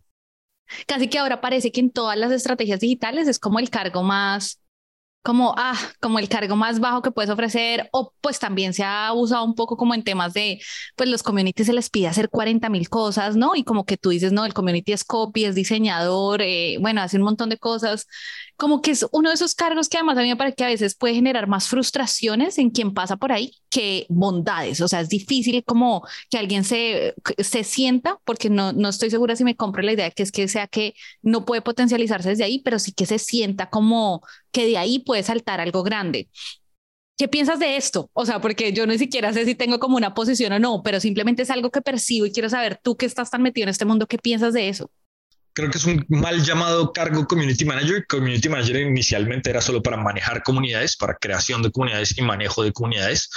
casi 0.85 1.07
que 1.07 1.17
ahora 1.17 1.41
parece 1.41 1.71
que 1.71 1.79
en 1.79 1.91
todas 1.91 2.17
las 2.17 2.31
estrategias 2.31 2.81
digitales 2.81 3.27
es 3.27 3.39
como 3.39 3.59
el 3.59 3.69
cargo 3.69 4.03
más 4.03 4.59
como, 5.21 5.53
ah, 5.57 5.77
como 6.01 6.19
el 6.19 6.29
cargo 6.29 6.55
más 6.55 6.79
bajo 6.79 7.01
que 7.01 7.11
puedes 7.11 7.29
ofrecer, 7.29 7.89
o 7.91 8.13
pues 8.21 8.39
también 8.39 8.73
se 8.73 8.83
ha 8.83 9.11
usado 9.13 9.43
un 9.43 9.53
poco 9.55 9.75
como 9.77 9.93
en 9.93 10.03
temas 10.03 10.33
de, 10.33 10.61
pues 10.95 11.09
los 11.09 11.23
communities 11.23 11.67
se 11.67 11.73
les 11.73 11.89
pide 11.89 12.07
hacer 12.07 12.29
40 12.29 12.69
mil 12.69 12.89
cosas, 12.89 13.35
¿no? 13.35 13.55
Y 13.55 13.63
como 13.63 13.85
que 13.85 13.97
tú 13.97 14.09
dices, 14.09 14.31
no, 14.31 14.45
el 14.45 14.53
community 14.53 14.93
es 14.93 15.03
copy, 15.03 15.45
es 15.45 15.55
diseñador, 15.55 16.41
eh, 16.41 16.77
bueno, 16.79 17.01
hace 17.01 17.17
un 17.17 17.23
montón 17.23 17.49
de 17.49 17.57
cosas, 17.57 18.07
como 18.59 18.81
que 18.81 18.91
es 18.91 19.05
uno 19.13 19.29
de 19.29 19.35
esos 19.35 19.55
cargos 19.55 19.87
que 19.87 19.97
además 19.97 20.17
a 20.17 20.21
mí 20.21 20.27
me 20.27 20.35
parece 20.35 20.57
que 20.57 20.65
a 20.65 20.67
veces 20.67 20.93
puede 20.93 21.15
generar 21.15 21.47
más 21.47 21.69
frustraciones 21.69 22.57
en 22.57 22.71
quien 22.71 22.93
pasa 22.93 23.15
por 23.15 23.31
ahí 23.31 23.53
que 23.69 24.05
bondades, 24.09 24.81
o 24.81 24.87
sea, 24.89 24.99
es 24.99 25.07
difícil 25.09 25.63
como 25.63 26.05
que 26.29 26.37
alguien 26.37 26.65
se, 26.65 27.15
se 27.37 27.63
sienta, 27.63 28.19
porque 28.25 28.49
no, 28.49 28.73
no 28.73 28.89
estoy 28.89 29.09
segura 29.11 29.37
si 29.37 29.45
me 29.45 29.55
compro 29.55 29.81
la 29.81 29.93
idea 29.93 30.11
que 30.11 30.23
es 30.23 30.31
que 30.31 30.47
sea 30.49 30.67
que 30.67 30.93
no 31.21 31.45
puede 31.45 31.61
potencializarse 31.61 32.29
desde 32.29 32.43
ahí, 32.43 32.59
pero 32.59 32.79
sí 32.79 32.91
que 32.91 33.05
se 33.05 33.17
sienta 33.17 33.69
como 33.69 34.21
que 34.51 34.65
de 34.65 34.77
ahí 34.77 34.99
puede 34.99 35.23
saltar 35.23 35.61
algo 35.61 35.81
grande. 35.81 36.29
¿Qué 37.17 37.27
piensas 37.29 37.59
de 37.59 37.77
esto? 37.77 38.09
O 38.13 38.25
sea, 38.25 38.41
porque 38.41 38.73
yo 38.73 38.85
ni 38.87 38.97
siquiera 38.97 39.33
sé 39.33 39.45
si 39.45 39.55
tengo 39.55 39.79
como 39.79 39.97
una 39.97 40.13
posición 40.13 40.53
o 40.53 40.59
no, 40.59 40.83
pero 40.83 40.99
simplemente 40.99 41.43
es 41.43 41.49
algo 41.49 41.71
que 41.71 41.81
percibo 41.81 42.25
y 42.25 42.31
quiero 42.31 42.49
saber 42.49 42.79
tú 42.81 42.97
que 42.97 43.05
estás 43.05 43.29
tan 43.29 43.41
metido 43.41 43.63
en 43.63 43.69
este 43.69 43.85
mundo, 43.85 44.07
¿qué 44.07 44.17
piensas 44.17 44.53
de 44.53 44.69
eso? 44.69 44.91
Creo 45.59 45.69
que 45.69 45.77
es 45.77 45.83
un 45.83 46.05
mal 46.07 46.41
llamado 46.41 46.93
cargo 46.93 47.27
community 47.27 47.65
manager. 47.65 48.07
Community 48.07 48.47
manager 48.47 48.77
inicialmente 48.77 49.49
era 49.49 49.59
solo 49.59 49.83
para 49.83 49.97
manejar 49.97 50.41
comunidades, 50.41 50.95
para 50.95 51.15
creación 51.15 51.61
de 51.61 51.69
comunidades 51.69 52.17
y 52.17 52.21
manejo 52.21 52.63
de 52.63 52.71
comunidades, 52.71 53.29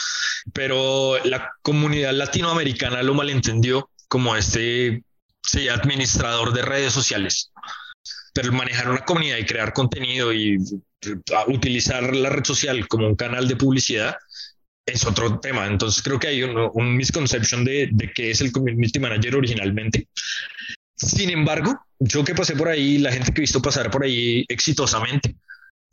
pero 0.52 1.18
la 1.24 1.52
comunidad 1.62 2.12
latinoamericana 2.12 3.02
lo 3.02 3.14
malentendió 3.14 3.90
como 4.06 4.36
este 4.36 5.02
sí, 5.42 5.68
administrador 5.68 6.52
de 6.52 6.62
redes 6.62 6.92
sociales. 6.92 7.50
Pero 8.32 8.52
manejar 8.52 8.88
una 8.88 9.04
comunidad 9.04 9.38
y 9.38 9.44
crear 9.44 9.72
contenido 9.72 10.32
y 10.32 10.58
utilizar 11.48 12.14
la 12.14 12.28
red 12.28 12.44
social 12.44 12.86
como 12.86 13.08
un 13.08 13.16
canal 13.16 13.48
de 13.48 13.56
publicidad 13.56 14.14
es 14.86 15.04
otro 15.04 15.40
tema. 15.40 15.66
Entonces 15.66 16.00
creo 16.04 16.20
que 16.20 16.28
hay 16.28 16.44
un, 16.44 16.70
un 16.72 16.96
misconception 16.96 17.64
de, 17.64 17.88
de 17.90 18.12
qué 18.12 18.30
es 18.30 18.40
el 18.40 18.52
community 18.52 19.00
manager 19.00 19.34
originalmente. 19.34 20.06
Sin 21.02 21.30
embargo, 21.30 21.74
yo 21.98 22.24
que 22.24 22.34
pasé 22.34 22.54
por 22.54 22.68
ahí, 22.68 22.98
la 22.98 23.12
gente 23.12 23.32
que 23.32 23.40
he 23.40 23.42
visto 23.42 23.60
pasar 23.60 23.90
por 23.90 24.04
ahí 24.04 24.44
exitosamente, 24.48 25.36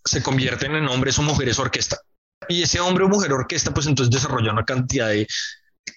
se 0.05 0.21
convierten 0.21 0.75
en 0.75 0.87
hombres 0.87 1.17
o 1.19 1.23
mujeres 1.23 1.57
orquesta. 1.59 1.97
Y 2.47 2.63
ese 2.63 2.79
hombre 2.79 3.05
o 3.05 3.09
mujer 3.09 3.33
orquesta, 3.33 3.73
pues 3.73 3.87
entonces 3.87 4.13
desarrolla 4.13 4.51
una 4.51 4.65
cantidad 4.65 5.09
de 5.09 5.27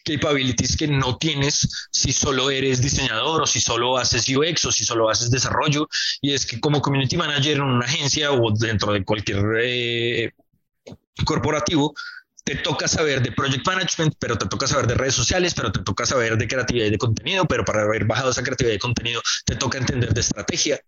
capabilities 0.04 0.76
que 0.76 0.88
no 0.88 1.18
tienes 1.18 1.88
si 1.90 2.12
solo 2.12 2.50
eres 2.50 2.80
diseñador 2.80 3.42
o 3.42 3.46
si 3.46 3.60
solo 3.60 3.98
haces 3.98 4.26
UX 4.28 4.64
o 4.64 4.72
si 4.72 4.84
solo 4.84 5.10
haces 5.10 5.30
desarrollo. 5.30 5.88
Y 6.20 6.32
es 6.32 6.46
que 6.46 6.58
como 6.58 6.80
community 6.80 7.16
manager 7.16 7.56
en 7.56 7.62
una 7.62 7.84
agencia 7.84 8.32
o 8.32 8.50
dentro 8.50 8.92
de 8.92 9.04
cualquier 9.04 9.44
eh, 9.62 10.32
corporativo, 11.24 11.94
te 12.44 12.56
toca 12.56 12.88
saber 12.88 13.22
de 13.22 13.32
project 13.32 13.66
management, 13.66 14.14
pero 14.18 14.36
te 14.36 14.46
toca 14.46 14.66
saber 14.66 14.86
de 14.86 14.94
redes 14.94 15.14
sociales, 15.14 15.54
pero 15.54 15.70
te 15.70 15.80
toca 15.82 16.06
saber 16.06 16.36
de 16.36 16.48
creatividad 16.48 16.86
y 16.86 16.90
de 16.90 16.98
contenido, 16.98 17.44
pero 17.46 17.64
para 17.64 17.82
haber 17.82 18.04
bajado 18.04 18.30
esa 18.30 18.42
creatividad 18.42 18.74
y 18.74 18.78
contenido, 18.78 19.22
te 19.44 19.56
toca 19.56 19.78
entender 19.78 20.12
de 20.12 20.20
estrategia. 20.20 20.80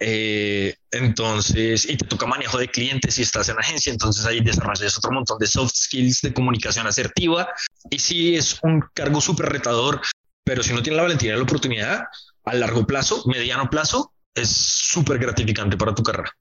Eh, 0.00 0.76
entonces, 0.92 1.88
y 1.88 1.96
te 1.96 2.06
toca 2.06 2.26
manejo 2.26 2.56
de 2.58 2.68
clientes 2.68 3.14
si 3.14 3.22
estás 3.22 3.48
en 3.48 3.58
agencia, 3.58 3.90
entonces 3.90 4.24
ahí 4.24 4.40
desarrollas 4.40 4.96
otro 4.96 5.10
montón 5.10 5.38
de 5.38 5.46
soft 5.48 5.74
skills 5.74 6.22
de 6.22 6.32
comunicación 6.32 6.86
asertiva. 6.86 7.48
Y 7.90 7.98
sí, 7.98 8.36
es 8.36 8.58
un 8.62 8.84
cargo 8.94 9.20
súper 9.20 9.46
retador, 9.46 10.00
pero 10.44 10.62
si 10.62 10.72
no 10.72 10.82
tienes 10.82 10.98
la 10.98 11.02
valentía 11.02 11.34
y 11.34 11.36
la 11.36 11.42
oportunidad, 11.42 12.04
a 12.44 12.54
largo 12.54 12.86
plazo, 12.86 13.24
mediano 13.26 13.68
plazo, 13.68 14.12
es 14.34 14.48
súper 14.48 15.18
gratificante 15.18 15.76
para 15.76 15.94
tu 15.94 16.02
carrera. 16.02 16.32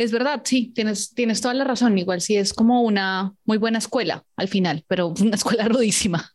Es 0.00 0.12
verdad, 0.12 0.40
sí, 0.46 0.72
tienes, 0.74 1.12
tienes 1.12 1.42
toda 1.42 1.52
la 1.52 1.64
razón. 1.64 1.98
Igual 1.98 2.22
sí 2.22 2.34
es 2.34 2.54
como 2.54 2.80
una 2.80 3.34
muy 3.44 3.58
buena 3.58 3.76
escuela 3.76 4.24
al 4.34 4.48
final, 4.48 4.82
pero 4.88 5.08
una 5.20 5.36
escuela 5.36 5.68
rudísima. 5.68 6.32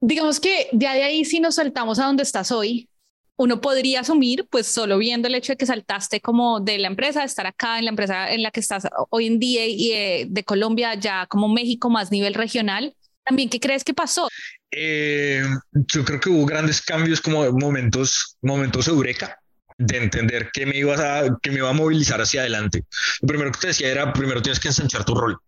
Digamos 0.00 0.40
que 0.40 0.68
ya 0.72 0.94
de 0.94 1.02
ahí 1.02 1.26
si 1.26 1.38
nos 1.38 1.56
saltamos 1.56 1.98
a 1.98 2.06
donde 2.06 2.22
estás 2.22 2.50
hoy, 2.50 2.88
uno 3.36 3.60
podría 3.60 4.00
asumir, 4.00 4.46
pues 4.48 4.68
solo 4.68 4.96
viendo 4.96 5.28
el 5.28 5.34
hecho 5.34 5.52
de 5.52 5.58
que 5.58 5.66
saltaste 5.66 6.22
como 6.22 6.60
de 6.60 6.78
la 6.78 6.88
empresa, 6.88 7.24
estar 7.24 7.46
acá 7.46 7.78
en 7.78 7.84
la 7.84 7.90
empresa 7.90 8.32
en 8.32 8.42
la 8.42 8.50
que 8.50 8.60
estás 8.60 8.88
hoy 9.10 9.26
en 9.26 9.38
día 9.38 9.66
y 9.66 9.92
eh, 9.92 10.26
de, 10.30 10.44
Colombia 10.44 10.94
ya 10.94 11.26
como 11.26 11.48
México 11.48 11.90
más 11.90 12.10
nivel 12.10 12.32
regional, 12.32 12.96
también, 13.22 13.50
¿qué 13.50 13.60
crees 13.60 13.84
que 13.84 13.92
pasó? 13.92 14.28
Eh, 14.70 15.42
yo 15.72 16.04
creo 16.06 16.20
que 16.20 16.30
hubo 16.30 16.46
grandes 16.46 16.80
cambios 16.80 17.20
como 17.20 17.52
momentos, 17.52 18.38
momentos 18.40 18.88
eureka 18.88 19.41
de 19.78 19.96
entender 19.98 20.50
que 20.52 20.66
me, 20.66 20.76
ibas 20.76 21.00
a, 21.00 21.38
que 21.40 21.50
me 21.50 21.58
iba 21.58 21.70
a 21.70 21.74
movilizar 21.74 22.20
hacia 22.20 22.40
adelante. 22.40 22.84
Lo 23.20 23.28
primero 23.28 23.52
que 23.52 23.60
te 23.60 23.66
decía 23.68 23.88
era, 23.88 24.12
primero 24.12 24.42
tienes 24.42 24.60
que 24.60 24.68
ensanchar 24.68 25.04
tu 25.04 25.14
rol 25.14 25.38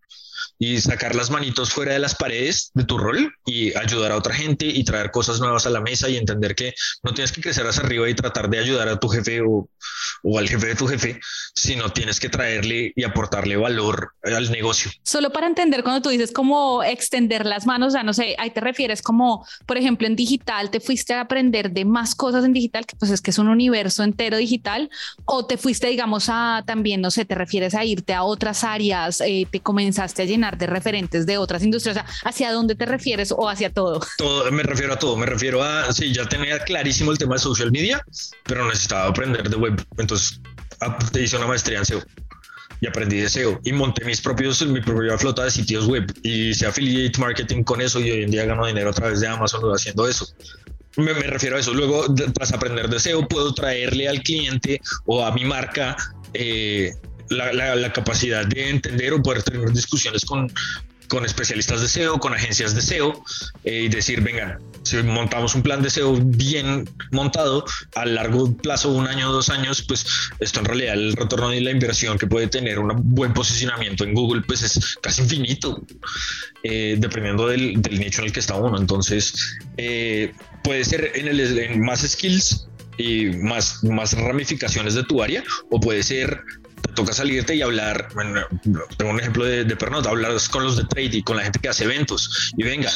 y 0.59 0.81
sacar 0.81 1.15
las 1.15 1.31
manitos 1.31 1.73
fuera 1.73 1.93
de 1.93 1.99
las 1.99 2.15
paredes 2.15 2.71
de 2.75 2.85
tu 2.85 2.99
rol 2.99 3.35
y 3.45 3.77
ayudar 3.77 4.13
a 4.13 4.17
otra 4.17 4.35
gente 4.35 4.67
y 4.67 4.85
traer 4.85 5.11
cosas 5.11 5.41
nuevas 5.41 5.67
a 5.67 5.71
la 5.71 5.81
mesa 5.81 6.09
y 6.09 6.17
entender 6.17 6.55
que 6.55 6.75
no 7.03 7.13
tienes 7.13 7.33
que 7.33 7.41
crecer 7.41 7.67
hacia 7.67 7.83
arriba 7.83 8.09
y 8.09 8.15
tratar 8.15 8.49
de 8.49 8.59
ayudar 8.59 8.89
a 8.89 8.99
tu 8.99 9.09
jefe 9.09 9.41
o, 9.43 9.69
o 10.23 10.39
al 10.39 10.49
jefe 10.49 10.69
de 10.69 10.75
tu 10.75 10.87
jefe, 10.87 11.21
sino 11.55 11.91
tienes 11.91 12.21
que 12.21 12.29
traerle 12.29 12.93
y 12.95 13.05
aportarle 13.05 13.57
valor 13.57 14.13
al 14.23 14.51
negocio. 14.51 14.91
Solo 15.03 15.33
para 15.33 15.47
entender 15.47 15.83
cuando 15.83 16.03
tú 16.03 16.09
dices 16.09 16.33
como 16.33 16.83
extender 16.83 17.47
las 17.47 17.67
manos, 17.67 17.89
o 17.89 17.91
sea, 17.93 18.03
no 18.03 18.13
sé, 18.13 18.37
ahí 18.39 18.51
te 18.51 18.61
refieres 18.61 19.03
como, 19.03 19.47
por 19.67 19.77
ejemplo, 19.77 20.07
en 20.07 20.17
digital, 20.17 20.71
te 20.71 20.81
fuiste 20.81 21.15
a 21.15 21.21
aprender 21.21 21.73
de 21.73 21.85
más 21.85 22.15
cosas 22.15 22.45
en 22.45 22.53
digital, 22.53 22.87
que 22.87 22.97
pues 22.97 23.11
es 23.11 23.21
que 23.21 23.31
es 23.31 23.39
un 23.39 23.49
universo 23.49 24.03
entero 24.03 24.37
digital, 24.37 24.91
o 25.25 25.47
te 25.47 25.57
fuiste, 25.57 25.89
digamos, 25.89 26.27
a 26.29 26.63
también, 26.67 27.01
no 27.01 27.11
sé, 27.11 27.25
te 27.25 27.35
refieres 27.35 27.75
a 27.75 27.85
irte 27.85 28.15
a 28.15 28.25
otras 28.25 28.65
áreas, 28.65 29.21
eh, 29.21 29.47
te 29.51 29.61
comenzaste 29.61 30.23
a 30.23 30.25
llenar 30.25 30.44
de 30.53 30.67
referentes 30.67 31.27
de 31.27 31.39
otras 31.39 31.63
industrias, 31.63 31.97
o 31.97 32.01
sea, 32.01 32.07
¿hacia 32.25 32.53
dónde 32.53 32.75
te 32.75 32.87
refieres 32.87 33.33
o 33.33 33.49
hacia 33.49 33.71
todo? 33.71 34.01
Todo, 34.19 34.51
me 34.53 34.63
refiero 34.63 34.93
a 34.93 34.99
todo, 34.99 35.17
me 35.17 35.27
refiero 35.27 35.63
a, 35.63 35.93
sí, 35.93 36.13
ya 36.13 36.29
tenía 36.29 36.59
clarísimo 36.61 37.11
el 37.11 37.19
tema 37.19 37.35
de 37.35 37.41
social 37.41 37.73
media, 37.73 38.05
pero 38.45 38.67
necesitaba 38.67 39.07
aprender 39.07 39.49
de 39.49 39.57
web, 39.57 39.85
entonces 39.99 40.41
te 41.13 41.23
hice 41.23 41.37
una 41.37 41.47
maestría 41.47 41.79
en 41.79 41.87
SEO 41.87 42.03
y 42.81 42.87
aprendí 42.87 43.19
de 43.19 43.29
SEO 43.29 43.61
y 43.65 43.73
monté 43.73 44.05
mis 44.05 44.21
propios, 44.21 44.65
mi 44.67 44.81
propia 44.81 45.17
flota 45.17 45.45
de 45.45 45.51
sitios 45.51 45.87
web 45.87 46.13
y 46.23 46.51
hice 46.51 46.67
affiliate 46.67 47.19
marketing 47.19 47.63
con 47.63 47.81
eso 47.81 48.01
y 48.01 48.11
hoy 48.11 48.23
en 48.25 48.31
día 48.31 48.45
gano 48.45 48.67
dinero 48.67 48.91
a 48.91 48.93
través 48.93 49.21
de 49.21 49.29
Amazon 49.29 49.63
haciendo 49.73 50.07
eso. 50.07 50.27
Me, 50.97 51.13
refiero 51.13 51.57
a 51.57 51.61
eso. 51.61 51.75
Luego, 51.75 52.07
tras 52.15 52.53
aprender 52.53 52.89
de 52.89 53.01
SEO, 53.01 53.27
puedo 53.27 53.53
traerle 53.53 54.09
al 54.09 54.23
cliente 54.23 54.81
o 55.07 55.25
a 55.25 55.33
mi 55.33 55.45
marca 55.45 55.97
eh, 56.35 56.93
la, 57.31 57.93
capacidad 57.93 58.47
de 58.47 58.71
entender 58.71 59.13
o 59.13 59.23
poder 59.23 59.43
tener 59.43 59.71
discusiones 59.73 60.25
con, 60.25 60.53
con 61.09 61.25
especialistas 61.25 61.81
de 61.81 61.89
SEO, 61.89 62.19
con 62.19 62.35
agencias 62.35 62.75
de 62.75 62.83
SEO 62.83 63.25
eh, 63.65 63.83
y 63.85 63.89
decir, 63.89 64.21
venga, 64.21 64.59
si 64.83 65.03
montamos 65.03 65.55
un 65.55 65.63
plan 65.63 65.83
de 65.83 65.91
SEO 65.91 66.17
bien 66.17 66.89
montado 67.11 67.65
a 67.95 68.05
largo 68.05 68.55
plazo, 68.57 68.91
un 68.93 69.07
año, 69.07 69.31
dos 69.33 69.49
años, 69.51 69.83
pues 69.87 70.05
esto 70.41 70.61
en 70.61 70.67
realidad 70.67 70.95
el 70.95 71.15
retorno 71.15 71.53
y 71.53 71.61
la 71.61 71.71
inversión 71.71 72.19
que 72.19 72.27
puede 72.27 72.49
tener 72.49 72.79
un 72.79 72.93
buen 73.15 73.33
posicionamiento 73.33 74.05
en 74.05 74.15
Google, 74.15 74.43
pues 74.43 74.63
es 74.63 74.99
casi 75.03 75.23
infinito, 75.23 75.85
eh, 76.63 76.97
dependiendo 76.99 77.49
del, 77.49 77.81
nicho 77.81 78.21
en 78.21 78.27
el 78.27 78.33
que 78.33 78.41
está 78.41 78.55
uno. 78.57 78.79
Entonces, 78.79 79.57
eh, 79.77 80.33
puede 80.63 80.85
ser 80.85 81.13
en, 81.15 81.29
el, 81.29 81.59
en 81.59 81.81
más 81.81 82.01
skills 82.01 82.67
y 82.99 83.27
más, 83.27 83.83
más 83.85 84.13
ramificaciones 84.13 84.95
de 84.95 85.05
tu 85.05 85.23
área, 85.23 85.43
o 85.71 85.81
puede 85.81 86.03
ser 86.03 86.43
toca 86.95 87.13
salirte 87.13 87.55
y 87.55 87.63
hablar, 87.63 88.09
tengo 88.97 89.11
un 89.11 89.21
ejemplo 89.21 89.45
de, 89.45 89.65
de 89.65 89.77
Pernod, 89.77 90.07
hablar 90.07 90.33
con 90.51 90.65
los 90.65 90.77
de 90.77 90.85
trade 90.85 91.17
y 91.19 91.23
con 91.23 91.37
la 91.37 91.43
gente 91.43 91.59
que 91.59 91.69
hace 91.69 91.85
eventos 91.85 92.53
y 92.57 92.63
venga, 92.63 92.91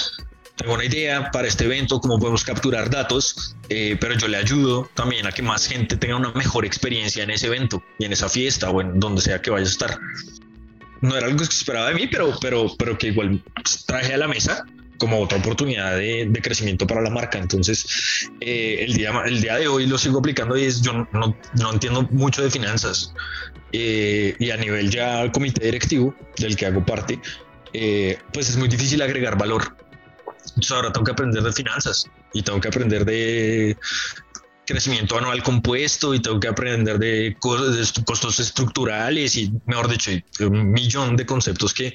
tengo 0.59 0.75
una 0.75 0.85
idea 0.85 1.31
para 1.31 1.47
este 1.47 1.65
evento, 1.65 2.01
cómo 2.01 2.19
podemos 2.19 2.43
capturar 2.43 2.91
datos, 2.91 3.55
eh, 3.69 3.97
pero 4.01 4.15
yo 4.15 4.27
le 4.27 4.37
ayudo 4.37 4.91
también 4.95 5.25
a 5.27 5.33
que 5.33 5.41
más 5.41 5.67
gente 5.69 5.97
tenga 5.97 6.17
una 6.17 6.33
mejor 6.33 6.67
experiencia 6.67 7.23
en 7.23 7.31
ese 7.31 7.47
evento 7.47 7.83
y 7.99 8.07
en 8.07 8.13
esa 8.13 8.29
fiesta 8.29 8.69
o 8.71 8.81
en 8.81 8.99
donde 8.99 9.23
sea 9.23 9.41
que 9.41 9.51
vaya 9.51 9.67
a 9.67 9.69
estar. 9.69 9.99
No 11.01 11.17
era 11.17 11.27
algo 11.27 11.39
que 11.39 11.45
esperaba 11.45 11.89
de 11.91 11.95
mí, 11.95 12.09
pero, 12.09 12.37
pero, 12.41 12.73
pero 12.77 12.99
que 12.99 13.09
igual 13.09 13.41
traje 13.87 14.15
a 14.15 14.19
la 14.19 14.27
mesa 14.27 14.65
como 14.99 15.21
otra 15.21 15.39
oportunidad 15.39 15.97
de, 15.97 16.27
de 16.29 16.43
crecimiento 16.43 16.89
para 16.89 17.01
la 17.01 17.11
marca. 17.11 17.39
Entonces, 17.39 18.29
eh, 18.41 18.79
el, 18.81 18.95
día, 18.95 19.13
el 19.27 19.41
día 19.41 19.57
de 19.57 19.69
hoy 19.69 19.87
lo 19.87 19.97
sigo 19.97 20.19
aplicando 20.19 20.57
y 20.57 20.65
es, 20.65 20.83
yo 20.83 21.07
no, 21.13 21.37
no 21.55 21.73
entiendo 21.73 22.03
mucho 22.11 22.43
de 22.43 22.51
finanzas. 22.51 23.15
Eh, 23.73 24.35
y 24.39 24.51
a 24.51 24.57
nivel 24.57 24.91
ya 24.91 25.31
comité 25.31 25.65
directivo 25.65 26.15
del 26.39 26.57
que 26.57 26.67
hago 26.67 26.85
parte, 26.85 27.21
eh, 27.73 28.19
pues 28.33 28.49
es 28.49 28.57
muy 28.57 28.69
difícil 28.69 29.03
agregar 29.03 29.37
valor. 29.37 29.77
Entonces 30.49 30.71
ahora 30.73 30.93
tengo 30.93 31.05
que 31.05 31.13
aprender 31.13 31.43
de 31.43 31.53
finanzas 31.53 32.07
y 32.33 32.43
tengo 32.43 32.61
que 32.61 32.69
aprender 32.69 33.05
de 33.05 33.77
crecimiento 34.67 35.17
anual 35.17 35.43
compuesto 35.43 36.15
y 36.15 36.21
tengo 36.21 36.41
que 36.41 36.49
aprender 36.49 36.99
de, 36.99 37.37
costos 37.41 38.41
estructurales 38.41 39.37
y, 39.37 39.53
mejor 39.67 39.89
dicho, 39.89 40.11
un 40.41 40.73
millón 40.73 41.17
de 41.17 41.25
conceptos 41.25 41.73
que, 41.73 41.95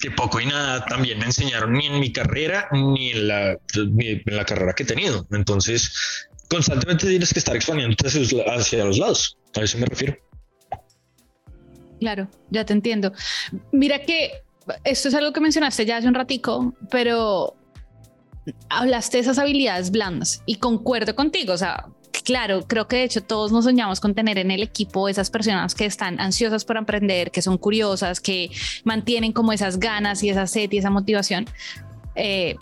que 0.00 0.10
poco 0.10 0.40
y 0.40 0.46
nada 0.46 0.84
también 0.86 1.18
me 1.18 1.26
enseñaron 1.26 1.72
ni 1.72 1.86
en 1.86 2.00
mi 2.00 2.12
carrera 2.12 2.68
ni 2.72 3.10
en 3.10 3.28
la, 3.28 3.58
en 3.74 4.22
la 4.24 4.44
carrera 4.44 4.74
que 4.74 4.84
he 4.84 4.86
tenido. 4.86 5.26
Entonces, 5.32 5.92
constantemente 6.48 7.06
tienes 7.06 7.32
que 7.32 7.38
estar 7.38 7.56
exponiéndote 7.56 8.08
hacia, 8.08 8.44
hacia 8.54 8.84
los 8.84 8.98
lados. 8.98 9.36
A 9.54 9.60
eso 9.60 9.78
me 9.78 9.86
refiero. 9.86 10.27
Claro, 12.00 12.28
ya 12.50 12.64
te 12.64 12.72
entiendo. 12.72 13.12
Mira 13.72 14.02
que 14.02 14.42
esto 14.84 15.08
es 15.08 15.14
algo 15.14 15.32
que 15.32 15.40
mencionaste 15.40 15.86
ya 15.86 15.96
hace 15.96 16.08
un 16.08 16.14
ratico, 16.14 16.74
pero 16.90 17.56
hablaste 18.68 19.18
de 19.18 19.22
esas 19.22 19.38
habilidades 19.38 19.90
blandas 19.90 20.42
y 20.46 20.56
concuerdo 20.56 21.14
contigo, 21.14 21.52
o 21.52 21.58
sea, 21.58 21.86
claro, 22.24 22.62
creo 22.66 22.88
que 22.88 22.96
de 22.96 23.04
hecho 23.04 23.22
todos 23.22 23.52
nos 23.52 23.64
soñamos 23.64 24.00
con 24.00 24.14
tener 24.14 24.38
en 24.38 24.50
el 24.50 24.62
equipo 24.62 25.08
esas 25.08 25.30
personas 25.30 25.74
que 25.74 25.86
están 25.86 26.20
ansiosas 26.20 26.64
por 26.64 26.76
aprender, 26.76 27.30
que 27.30 27.42
son 27.42 27.58
curiosas, 27.58 28.20
que 28.20 28.50
mantienen 28.84 29.32
como 29.32 29.52
esas 29.52 29.78
ganas 29.78 30.22
y 30.22 30.30
esa 30.30 30.46
sed 30.46 30.70
y 30.72 30.78
esa 30.78 30.90
motivación. 30.90 31.46
Eh, 32.14 32.56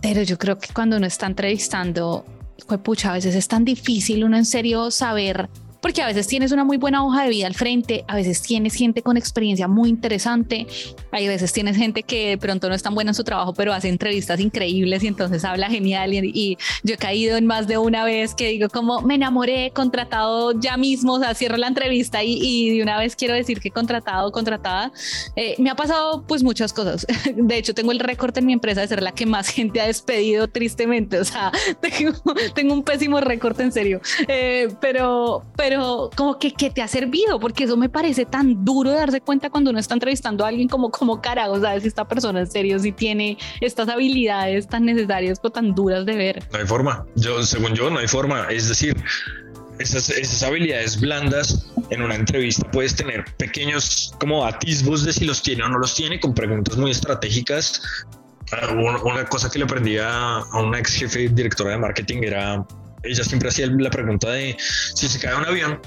pero 0.00 0.22
yo 0.22 0.38
creo 0.38 0.58
que 0.58 0.72
cuando 0.72 0.96
uno 0.96 1.06
está 1.06 1.26
entrevistando, 1.26 2.24
pues 2.66 2.80
pucha, 2.80 3.10
a 3.10 3.14
veces 3.14 3.34
es 3.34 3.46
tan 3.46 3.64
difícil 3.64 4.24
uno 4.24 4.36
en 4.36 4.44
serio 4.44 4.90
saber 4.90 5.48
porque 5.82 6.00
a 6.00 6.06
veces 6.06 6.28
tienes 6.28 6.52
una 6.52 6.64
muy 6.64 6.76
buena 6.78 7.04
hoja 7.04 7.24
de 7.24 7.30
vida 7.30 7.46
al 7.48 7.54
frente, 7.54 8.04
a 8.06 8.14
veces 8.14 8.40
tienes 8.40 8.74
gente 8.74 9.02
con 9.02 9.16
experiencia 9.16 9.66
muy 9.68 9.90
interesante, 9.90 10.66
hay 11.10 11.28
veces 11.28 11.52
tienes 11.52 11.76
gente 11.76 12.04
que 12.04 12.30
de 12.30 12.38
pronto 12.38 12.68
no 12.68 12.74
es 12.74 12.82
tan 12.82 12.94
buena 12.94 13.10
en 13.10 13.14
su 13.14 13.24
trabajo, 13.24 13.52
pero 13.52 13.72
hace 13.72 13.88
entrevistas 13.88 14.38
increíbles 14.38 15.02
y 15.02 15.08
entonces 15.08 15.44
habla 15.44 15.68
genial. 15.68 16.14
Y, 16.14 16.56
yo 16.84 16.94
he 16.94 16.98
caído 16.98 17.36
en 17.36 17.46
más 17.46 17.66
de 17.66 17.78
una 17.78 18.04
vez 18.04 18.34
que 18.34 18.48
digo 18.48 18.68
como 18.68 19.00
me 19.02 19.16
enamoré, 19.16 19.72
contratado 19.74 20.58
ya 20.58 20.76
mismo, 20.76 21.14
o 21.14 21.18
sea, 21.18 21.34
cierro 21.34 21.56
la 21.56 21.66
entrevista 21.66 22.22
y, 22.22 22.38
y 22.40 22.76
de 22.76 22.82
una 22.82 22.98
vez 22.98 23.16
quiero 23.16 23.34
decir 23.34 23.60
que 23.60 23.70
contratado, 23.70 24.30
contratada. 24.30 24.92
Eh, 25.34 25.56
me 25.58 25.70
ha 25.70 25.74
pasado 25.74 26.24
pues 26.26 26.42
muchas 26.44 26.72
cosas. 26.72 27.06
De 27.34 27.56
hecho, 27.56 27.74
tengo 27.74 27.90
el 27.90 27.98
récord 27.98 28.36
en 28.38 28.46
mi 28.46 28.52
empresa 28.52 28.82
de 28.82 28.88
ser 28.88 29.02
la 29.02 29.12
que 29.12 29.26
más 29.26 29.48
gente 29.48 29.80
ha 29.80 29.86
despedido 29.86 30.48
tristemente. 30.48 31.18
O 31.18 31.24
sea, 31.24 31.50
tengo, 31.80 32.12
tengo 32.54 32.74
un 32.74 32.84
pésimo 32.84 33.20
récord 33.20 33.60
en 33.60 33.72
serio. 33.72 34.00
Eh, 34.28 34.68
pero, 34.80 35.44
pero 35.56 35.71
como 35.76 36.38
que, 36.38 36.52
que 36.52 36.70
te 36.70 36.82
ha 36.82 36.88
servido, 36.88 37.38
porque 37.38 37.64
eso 37.64 37.76
me 37.76 37.88
parece 37.88 38.24
tan 38.24 38.64
duro 38.64 38.90
de 38.90 38.96
darse 38.96 39.20
cuenta 39.20 39.50
cuando 39.50 39.70
uno 39.70 39.78
está 39.78 39.94
entrevistando 39.94 40.44
a 40.44 40.48
alguien 40.48 40.68
como, 40.68 40.90
como 40.90 41.20
carajo, 41.20 41.60
sabes 41.60 41.82
si 41.82 41.88
esta 41.88 42.06
persona 42.06 42.40
en 42.40 42.50
serio 42.50 42.78
si 42.78 42.92
tiene 42.92 43.38
estas 43.60 43.88
habilidades 43.88 44.66
tan 44.66 44.84
necesarias 44.84 45.38
o 45.42 45.50
tan 45.50 45.74
duras 45.74 46.06
de 46.06 46.16
ver. 46.16 46.48
No 46.52 46.58
hay 46.58 46.66
forma. 46.66 47.06
Yo, 47.16 47.42
según 47.42 47.74
yo, 47.74 47.90
no 47.90 47.98
hay 47.98 48.08
forma. 48.08 48.46
Es 48.50 48.68
decir, 48.68 48.96
esas, 49.78 50.10
esas, 50.10 50.42
habilidades 50.42 51.00
blandas 51.00 51.72
en 51.90 52.02
una 52.02 52.14
entrevista 52.14 52.70
puedes 52.70 52.94
tener 52.94 53.24
pequeños 53.36 54.14
como 54.20 54.46
atisbos 54.46 55.04
de 55.04 55.12
si 55.12 55.24
los 55.24 55.42
tiene 55.42 55.64
o 55.64 55.68
no 55.68 55.78
los 55.78 55.94
tiene 55.94 56.20
con 56.20 56.34
preguntas 56.34 56.76
muy 56.76 56.90
estratégicas. 56.90 57.82
Ah, 58.52 58.68
una 59.04 59.24
cosa 59.26 59.50
que 59.50 59.58
le 59.58 59.64
aprendí 59.64 59.96
a 59.98 60.44
una 60.52 60.78
ex 60.78 60.94
jefe 60.94 61.28
directora 61.28 61.70
de 61.70 61.78
marketing 61.78 62.22
era, 62.22 62.66
ella 63.02 63.24
siempre 63.24 63.48
hacía 63.48 63.66
la 63.66 63.90
pregunta 63.90 64.30
de 64.30 64.56
si 64.58 65.08
se 65.08 65.18
cae 65.18 65.34
un 65.34 65.44
avión, 65.44 65.80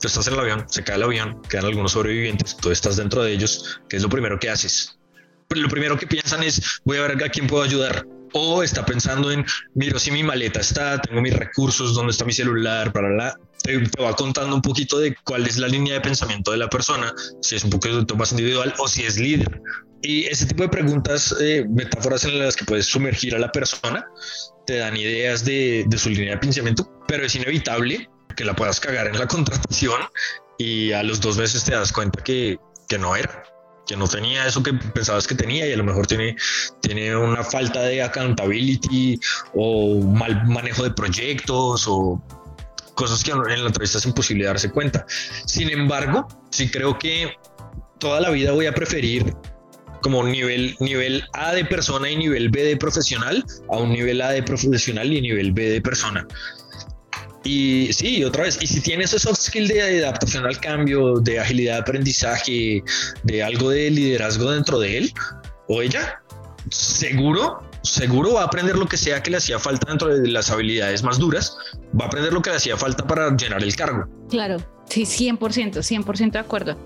tú 0.00 0.08
estás 0.08 0.26
en 0.26 0.34
el 0.34 0.40
avión, 0.40 0.64
se 0.68 0.82
cae 0.82 0.96
el 0.96 1.02
avión, 1.02 1.40
quedan 1.48 1.66
algunos 1.66 1.92
sobrevivientes, 1.92 2.56
tú 2.56 2.70
estás 2.70 2.96
dentro 2.96 3.22
de 3.22 3.32
ellos, 3.32 3.80
¿qué 3.88 3.96
es 3.96 4.02
lo 4.02 4.08
primero 4.08 4.38
que 4.38 4.50
haces? 4.50 4.98
Lo 5.50 5.68
primero 5.68 5.96
que 5.96 6.06
piensan 6.06 6.42
es, 6.42 6.80
voy 6.84 6.98
a 6.98 7.02
ver 7.02 7.24
a 7.24 7.28
quién 7.28 7.46
puedo 7.46 7.62
ayudar, 7.62 8.06
o 8.32 8.62
está 8.62 8.84
pensando 8.84 9.30
en, 9.30 9.44
miro 9.74 9.98
si 9.98 10.10
mi 10.10 10.24
maleta 10.24 10.60
está, 10.60 11.00
tengo 11.00 11.22
mis 11.22 11.34
recursos, 11.34 11.94
dónde 11.94 12.10
está 12.10 12.24
mi 12.24 12.32
celular, 12.32 12.92
para 12.92 13.10
la, 13.10 13.38
te, 13.64 13.78
va 14.00 14.14
contando 14.14 14.54
un 14.54 14.62
poquito 14.62 14.98
de 14.98 15.16
cuál 15.24 15.46
es 15.46 15.56
la 15.56 15.66
línea 15.66 15.94
de 15.94 16.00
pensamiento 16.02 16.52
de 16.52 16.58
la 16.58 16.68
persona, 16.68 17.12
si 17.40 17.56
es 17.56 17.64
un 17.64 17.70
poquito 17.70 18.14
más 18.14 18.30
individual 18.30 18.72
o 18.78 18.86
si 18.86 19.04
es 19.04 19.18
líder. 19.18 19.60
Y 20.02 20.26
ese 20.26 20.44
tipo 20.44 20.62
de 20.62 20.68
preguntas, 20.68 21.34
eh, 21.40 21.64
metáforas 21.68 22.24
en 22.24 22.38
las 22.38 22.56
que 22.56 22.66
puedes 22.66 22.86
sumergir 22.86 23.34
a 23.34 23.38
la 23.38 23.50
persona, 23.50 24.06
te 24.66 24.76
dan 24.76 24.96
ideas 24.96 25.44
de, 25.44 25.84
de 25.88 25.98
su 25.98 26.10
línea 26.10 26.32
de 26.32 26.38
pensamiento, 26.38 26.90
pero 27.08 27.24
es 27.24 27.34
inevitable 27.34 28.08
que 28.36 28.44
la 28.44 28.54
puedas 28.54 28.78
cagar 28.80 29.06
en 29.06 29.18
la 29.18 29.26
contratación 29.26 30.00
y 30.58 30.92
a 30.92 31.02
los 31.02 31.20
dos 31.20 31.38
meses 31.38 31.64
te 31.64 31.72
das 31.72 31.90
cuenta 31.90 32.22
que, 32.22 32.58
que 32.88 32.98
no 32.98 33.16
era 33.16 33.44
que 33.86 33.96
no 33.96 34.08
tenía 34.08 34.46
eso 34.46 34.62
que 34.62 34.72
pensabas 34.72 35.26
que 35.26 35.34
tenía 35.34 35.66
y 35.66 35.72
a 35.72 35.76
lo 35.76 35.84
mejor 35.84 36.06
tiene, 36.06 36.34
tiene 36.80 37.14
una 37.14 37.44
falta 37.44 37.82
de 37.82 38.02
accountability 38.02 39.20
o 39.54 40.00
mal 40.00 40.46
manejo 40.46 40.84
de 40.84 40.90
proyectos 40.90 41.84
o 41.86 42.22
cosas 42.94 43.22
que 43.22 43.32
en 43.32 43.40
la 43.42 43.66
entrevista 43.66 43.98
es 43.98 44.06
imposible 44.06 44.44
darse 44.44 44.70
cuenta. 44.70 45.06
Sin 45.46 45.70
embargo, 45.70 46.26
sí 46.50 46.68
creo 46.68 46.98
que 46.98 47.32
toda 47.98 48.20
la 48.20 48.30
vida 48.30 48.52
voy 48.52 48.66
a 48.66 48.74
preferir 48.74 49.34
como 50.02 50.22
nivel, 50.22 50.76
nivel 50.80 51.24
A 51.32 51.54
de 51.54 51.64
persona 51.64 52.10
y 52.10 52.16
nivel 52.16 52.50
B 52.50 52.62
de 52.62 52.76
profesional 52.76 53.42
a 53.70 53.78
un 53.78 53.90
nivel 53.90 54.20
A 54.20 54.30
de 54.30 54.42
profesional 54.42 55.12
y 55.12 55.20
nivel 55.22 55.52
B 55.52 55.70
de 55.70 55.80
persona. 55.80 56.26
Y 57.42 57.92
sí, 57.92 58.24
otra 58.24 58.44
vez, 58.44 58.58
y 58.60 58.66
si 58.66 58.80
tienes 58.80 59.12
ese 59.12 59.28
soft 59.28 59.40
skill 59.40 59.68
de 59.68 60.02
adaptación 60.02 60.46
al 60.46 60.58
cambio, 60.60 61.20
de 61.20 61.38
agilidad 61.38 61.74
de 61.74 61.80
aprendizaje, 61.80 62.82
de 63.22 63.42
algo 63.42 63.70
de 63.70 63.90
liderazgo 63.90 64.50
dentro 64.50 64.78
de 64.78 64.98
él 64.98 65.12
o 65.68 65.82
ella, 65.82 66.22
seguro, 66.70 67.62
seguro 67.84 68.34
va 68.34 68.42
a 68.42 68.44
aprender 68.46 68.76
lo 68.76 68.86
que 68.86 68.96
sea 68.96 69.22
que 69.22 69.30
le 69.30 69.36
hacía 69.36 69.58
falta 69.58 69.88
dentro 69.88 70.08
de 70.08 70.26
las 70.28 70.50
habilidades 70.50 71.02
más 71.02 71.18
duras, 71.18 71.56
va 71.98 72.06
a 72.06 72.08
aprender 72.08 72.32
lo 72.32 72.42
que 72.42 72.50
le 72.50 72.56
hacía 72.56 72.76
falta 72.76 73.06
para 73.06 73.36
llenar 73.36 73.62
el 73.62 73.76
cargo. 73.76 74.08
Claro, 74.28 74.56
sí, 74.88 75.02
100%, 75.04 75.82
100% 75.82 76.32
de 76.32 76.38
acuerdo. 76.38 76.78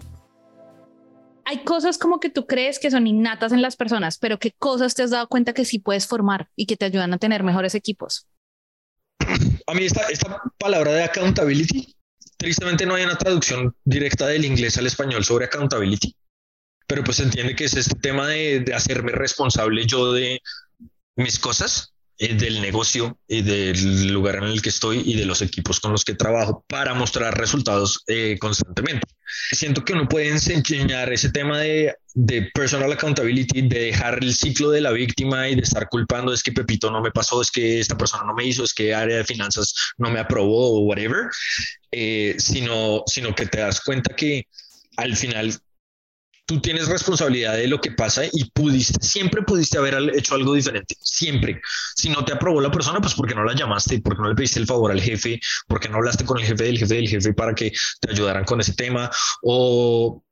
Hay 1.45 1.64
cosas 1.64 1.97
como 1.97 2.21
que 2.21 2.28
tú 2.28 2.47
crees 2.47 2.78
que 2.78 2.90
son 2.90 3.07
innatas 3.07 3.52
en 3.52 3.62
las 3.62 3.76
personas, 3.76 4.19
pero 4.19 4.38
¿qué 4.38 4.52
cosas 4.59 4.95
te 4.95 5.02
has 5.02 5.11
dado 5.11 5.28
cuenta 5.28 5.55
que 5.55 5.64
sí 5.64 5.78
puedes 5.78 6.07
formar 6.07 6.50
y 6.57 6.67
que 6.67 6.76
te 6.76 6.85
ayudan 6.85 7.14
a 7.14 7.19
tener 7.19 7.43
mejores 7.43 7.75
equipos? 7.75 8.26
a 9.67 9.75
mí 9.75 9.85
esta, 9.85 10.02
esta 10.09 10.43
palabra 10.59 10.93
de 10.93 11.05
accountability, 11.05 11.95
tristemente 12.37 12.87
no 12.87 12.94
hay 12.94 13.05
una 13.05 13.16
traducción 13.16 13.75
directa 13.85 14.27
del 14.27 14.44
inglés 14.44 14.79
al 14.79 14.87
español 14.87 15.25
sobre 15.25 15.44
accountability, 15.44 16.14
pero 16.87 17.05
pues 17.05 17.18
se 17.18 17.25
entiende 17.25 17.55
que 17.55 17.64
es 17.64 17.75
este 17.75 17.94
tema 17.96 18.27
de, 18.29 18.61
de 18.61 18.75
hacerme 18.75 19.12
responsable 19.12 19.85
yo 19.87 20.12
de 20.12 20.40
mis 21.18 21.38
cosas 21.38 21.92
eh, 22.20 22.35
del 22.35 22.61
negocio 22.61 23.18
y 23.28 23.42
del 23.42 24.12
lugar 24.12 24.37
en 24.37 24.44
el 24.44 24.62
que 24.62 24.70
estoy 24.70 25.02
y 25.04 25.14
de 25.14 25.24
los 25.24 25.42
equipos 25.42 25.78
con 25.78 25.92
los 25.92 26.04
que 26.04 26.14
trabajo 26.14 26.64
para 26.68 26.94
mostrar 26.94 27.37
resultados 27.37 28.02
eh, 28.07 28.37
constantemente. 28.40 29.07
Siento 29.52 29.85
que 29.85 29.92
uno 29.92 30.09
puede 30.09 30.28
enseñar 30.28 31.12
ese 31.12 31.31
tema 31.31 31.61
de, 31.61 31.94
de, 32.14 32.50
personal 32.54 32.92
accountability, 32.92 33.62
de 33.62 33.78
dejar 33.78 34.18
el 34.22 34.35
ciclo 34.35 34.70
de 34.70 34.81
la 34.81 34.90
víctima 34.90 35.48
y 35.48 35.54
de 35.54 35.62
estar 35.62 35.88
culpando, 35.88 36.33
es 36.33 36.42
que 36.42 36.52
Pepito 36.52 36.90
no 36.90 37.00
me 37.00 37.11
pasó, 37.11 37.40
es 37.42 37.50
que 37.50 37.78
esta 37.78 37.96
persona 37.96 38.24
no 38.24 38.35
me 38.35 38.44
hizo, 38.44 38.64
es 38.64 38.74
que 38.74 38.94
área 38.94 39.18
de 39.18 39.24
finanzas 39.24 39.74
no 39.96 40.11
me 40.11 40.18
aprobó 40.18 40.76
o 40.76 40.81
whatever, 40.81 41.26
eh, 41.92 42.35
sino, 42.38 43.02
sino 43.07 43.35
que 43.35 43.46
te 43.46 43.59
das 43.59 43.81
cuenta 43.81 44.14
que 44.16 44.46
al 44.96 45.16
final 45.16 45.57
tú 46.49 46.63
tienes 46.63 46.89
responsabilidad 46.89 47.59
de 47.59 47.69
lo 47.69 47.79
que 47.79 47.91
pasa 47.91 48.23
y 48.25 48.51
pudiste, 48.51 49.07
siempre 49.07 49.43
pudiste 49.43 49.77
haber 49.77 49.95
hecho 50.17 50.35
algo 50.35 50.55
diferente, 50.55 50.97
siempre. 50.99 51.61
Si 51.95 52.09
no 52.09 52.25
te 52.25 52.33
aprobó 52.33 52.59
la 52.63 52.71
persona, 52.71 53.03
pues 53.03 53.13
porque 53.13 53.35
no 53.35 53.45
la 53.45 53.55
llamaste, 53.55 54.01
porque 54.01 54.23
no 54.23 54.31
le 54.31 54.35
pediste 54.35 54.59
el 54.59 54.67
favor 54.67 54.91
al 54.91 55.03
jefe, 55.03 55.39
porque 55.67 55.91
no 55.91 55.99
hablaste 55.99 56.25
con 56.25 56.39
el 56.39 56.47
jefe 56.47 56.65
del 56.65 56.79
jefe 56.79 56.95
del 56.95 57.09
jefe 57.09 57.35
para 57.35 57.55
que 57.55 57.71
te 58.01 58.11
ayudaran 58.13 58.45
con 58.45 58.63
ese 58.63 58.73
tema, 58.73 59.11
o 59.43 60.25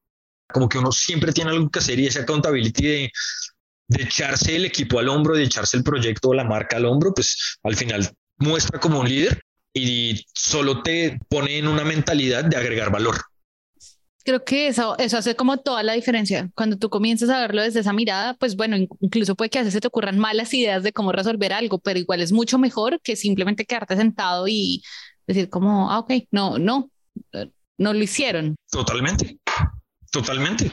como 0.48 0.70
que 0.70 0.78
uno 0.78 0.90
siempre 0.90 1.34
tiene 1.34 1.50
algo 1.50 1.68
que 1.68 1.80
hacer 1.80 1.98
y 2.00 2.06
esa 2.06 2.20
accountability 2.20 2.86
de, 2.86 3.12
de 3.88 4.02
echarse 4.02 4.56
el 4.56 4.64
equipo 4.64 4.98
al 4.98 5.10
hombro, 5.10 5.36
de 5.36 5.44
echarse 5.44 5.76
el 5.76 5.84
proyecto 5.84 6.30
o 6.30 6.34
la 6.34 6.44
marca 6.44 6.78
al 6.78 6.86
hombro, 6.86 7.12
pues 7.12 7.58
al 7.62 7.76
final 7.76 8.10
muestra 8.38 8.80
como 8.80 9.00
un 9.00 9.08
líder 9.08 9.42
y 9.74 10.24
solo 10.34 10.82
te 10.82 11.18
pone 11.28 11.58
en 11.58 11.68
una 11.68 11.84
mentalidad 11.84 12.42
de 12.42 12.56
agregar 12.56 12.90
valor 12.90 13.16
creo 14.26 14.44
que 14.44 14.66
eso, 14.66 14.98
eso 14.98 15.16
hace 15.16 15.36
como 15.36 15.56
toda 15.58 15.82
la 15.82 15.94
diferencia. 15.94 16.50
Cuando 16.54 16.76
tú 16.76 16.90
comienzas 16.90 17.30
a 17.30 17.38
verlo 17.38 17.62
desde 17.62 17.80
esa 17.80 17.92
mirada, 17.92 18.34
pues 18.34 18.56
bueno, 18.56 18.76
incluso 18.76 19.36
puede 19.36 19.48
que 19.48 19.58
a 19.58 19.62
veces 19.62 19.74
se 19.74 19.80
te 19.80 19.86
ocurran 19.86 20.18
malas 20.18 20.52
ideas 20.52 20.82
de 20.82 20.92
cómo 20.92 21.12
resolver 21.12 21.52
algo, 21.52 21.78
pero 21.78 21.98
igual 21.98 22.20
es 22.20 22.32
mucho 22.32 22.58
mejor 22.58 23.00
que 23.00 23.16
simplemente 23.16 23.64
quedarte 23.64 23.96
sentado 23.96 24.46
y 24.48 24.82
decir 25.26 25.48
como, 25.48 25.90
ah, 25.90 26.00
ok, 26.00 26.12
no, 26.32 26.58
no, 26.58 26.90
no 27.78 27.92
lo 27.92 28.02
hicieron. 28.02 28.56
Totalmente, 28.70 29.38
totalmente. 30.10 30.70